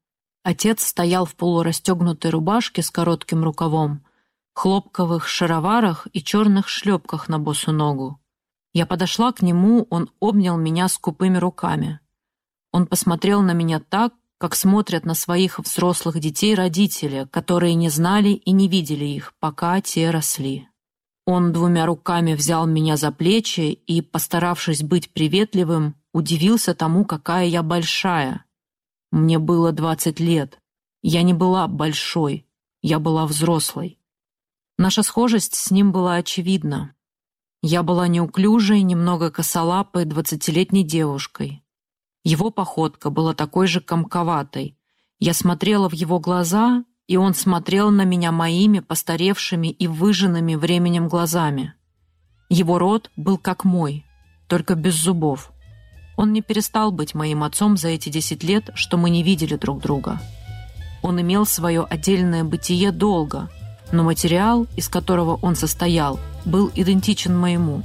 Отец 0.43 0.85
стоял 0.85 1.27
в 1.27 1.37
полурастегнутой 1.37 2.33
рубашке 2.33 2.83
с 2.83 2.91
коротким 2.91 3.45
рукавом, 3.45 4.03
хлопковых 4.57 5.29
шароварах 5.29 6.09
и 6.15 6.23
черных 6.23 6.69
шлепках 6.69 7.29
на 7.29 7.39
босу 7.39 7.73
ногу. 7.73 8.19
Я 8.73 8.87
подошла 8.87 9.31
к 9.33 9.43
нему, 9.43 9.87
он 9.91 10.11
обнял 10.19 10.57
меня 10.57 10.89
скупыми 10.89 11.37
руками. 11.37 12.01
Он 12.73 12.87
посмотрел 12.87 13.43
на 13.43 13.53
меня 13.53 13.81
так, 13.81 14.15
как 14.39 14.55
смотрят 14.55 15.05
на 15.05 15.15
своих 15.15 15.59
взрослых 15.59 16.19
детей 16.21 16.55
родители, 16.55 17.29
которые 17.31 17.75
не 17.75 17.91
знали 17.91 18.31
и 18.31 18.53
не 18.53 18.67
видели 18.67 19.05
их, 19.05 19.35
пока 19.41 19.81
те 19.83 20.11
росли. 20.11 20.69
Он 21.27 21.53
двумя 21.53 21.85
руками 21.85 22.33
взял 22.33 22.67
меня 22.67 22.97
за 22.97 23.13
плечи 23.13 23.73
и, 23.73 24.01
постаравшись 24.01 24.83
быть 24.83 25.13
приветливым, 25.13 25.97
удивился 26.15 26.75
тому, 26.75 27.05
какая 27.05 27.47
я 27.47 27.63
большая. 27.63 28.47
Мне 29.11 29.39
было 29.39 29.73
двадцать 29.73 30.19
лет. 30.19 30.59
Я 31.03 31.23
не 31.23 31.35
была 31.35 31.69
большой, 31.69 32.47
я 32.81 32.99
была 32.99 33.27
взрослой. 33.27 33.99
Наша 34.87 35.03
схожесть 35.03 35.57
с 35.57 35.73
ним 35.73 35.91
была 35.91 36.15
очевидна. 36.15 36.95
Я 37.61 37.83
была 37.83 38.07
неуклюжей, 38.07 38.83
немного 38.83 39.33
косолапой, 39.33 40.05
двадцатилетней 40.05 40.85
девушкой. 40.85 41.65
Его 42.23 42.53
походка 42.53 43.11
была 43.11 43.35
такой 43.35 43.67
же 43.67 43.81
комковатой. 43.81 44.79
Я 45.19 45.35
смотрела 45.35 45.89
в 45.89 45.93
его 45.93 46.21
глаза, 46.21 46.85
и 47.09 47.17
он 47.17 47.35
смотрел 47.35 47.91
на 47.91 48.05
меня 48.05 48.31
моими 48.31 48.79
постаревшими 48.79 49.73
и 49.73 49.89
выжженными 49.89 50.55
временем 50.55 51.09
глазами. 51.09 51.75
Его 52.49 52.79
рот 52.79 53.11
был 53.17 53.39
как 53.39 53.65
мой, 53.65 54.07
только 54.47 54.77
без 54.77 54.95
зубов. 54.95 55.51
Он 56.17 56.33
не 56.33 56.43
перестал 56.43 56.93
быть 56.93 57.13
моим 57.13 57.43
отцом 57.43 57.77
за 57.77 57.89
эти 57.89 58.09
десять 58.09 58.45
лет, 58.45 58.71
что 58.77 58.99
мы 58.99 59.11
не 59.11 59.25
видели 59.25 59.57
друг 59.57 59.83
друга. 59.83 60.21
Он 61.03 61.21
имел 61.21 61.45
свое 61.45 61.83
отдельное 61.83 62.45
бытие 62.45 62.93
долго, 62.93 63.51
но 63.93 64.03
материал, 64.03 64.67
из 64.77 64.89
которого 64.89 65.39
он 65.43 65.57
состоял, 65.57 66.19
был 66.45 66.71
идентичен 66.75 67.37
моему. 67.37 67.83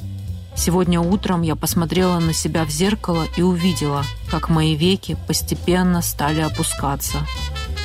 Сегодня 0.56 1.00
утром 1.00 1.42
я 1.42 1.56
посмотрела 1.56 2.20
на 2.20 2.34
себя 2.34 2.66
в 2.66 2.70
зеркало 2.70 3.26
и 3.38 3.42
увидела, 3.42 4.04
как 4.30 4.50
мои 4.50 4.76
веки 4.76 5.18
постепенно 5.28 6.02
стали 6.02 6.42
опускаться. 6.42 7.20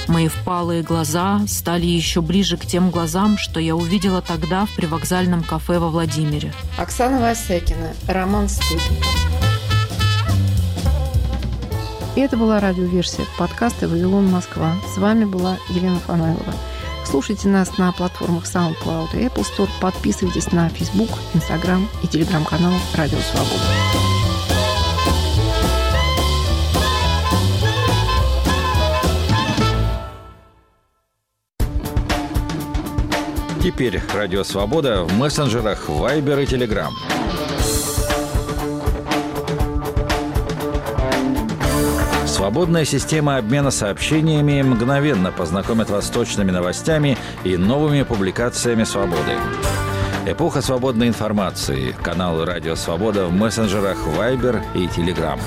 Мои 0.09 0.29
впалые 0.29 0.83
глаза 0.83 1.41
стали 1.49 1.87
еще 1.87 2.21
ближе 2.21 2.57
к 2.57 2.67
тем 2.67 2.91
глазам, 2.91 3.39
что 3.39 3.61
я 3.61 3.75
увидела 3.75 4.23
тогда 4.23 4.67
в 4.67 4.75
привокзальном 4.75 5.43
кафе 5.43 5.79
во 5.79 5.89
Владимире. 5.89 6.53
Оксана 6.79 7.21
Васякина, 7.21 7.93
Роман 8.07 8.49
Студия. 8.49 9.01
И 12.15 12.21
это 12.21 12.37
была 12.37 12.61
радиоверсия 12.61 13.27
подкаста 13.39 13.89
«Вавилон 13.89 14.31
Москва». 14.31 14.75
С 14.95 14.97
вами 14.97 15.25
была 15.25 15.59
Елена 15.69 15.99
Фанайлова. 15.99 16.55
Слушайте 17.09 17.49
нас 17.49 17.79
на 17.79 17.93
платформах 17.93 18.45
SoundCloud 18.45 19.15
и 19.15 19.27
Apple 19.27 19.45
Store. 19.45 19.69
Подписывайтесь 19.81 20.51
на 20.51 20.69
Facebook, 20.69 21.11
Instagram 21.35 21.87
и 22.03 22.09
телеграм-канал 22.09 22.73
«Радио 22.95 23.19
Свобода». 23.19 23.63
Теперь 33.63 34.01
«Радио 34.13 34.43
Свобода» 34.43 35.05
в 35.05 35.13
мессенджерах 35.15 35.89
Viber 35.89 36.43
и 36.43 36.47
Telegram. 36.47 36.91
Свободная 42.47 42.85
система 42.85 43.39
обмена 43.39 43.73
сообщениями 43.73 44.63
мгновенно 44.63 45.33
познакомит 45.33 45.91
вас 45.91 46.07
с 46.07 46.11
точными 46.11 46.53
новостями 46.53 47.19
и 47.43 47.57
новыми 47.57 48.05
публикациями 48.05 48.85
«Свободы». 48.85 49.33
Эпоха 50.27 50.63
свободной 50.63 51.09
информации. 51.09 51.91
Канал 52.01 52.45
«Радио 52.45 52.77
Свобода» 52.77 53.27
в 53.27 53.33
мессенджерах 53.33 53.99
Viber 54.17 54.63
и 54.77 54.87
Telegram. 54.87 55.41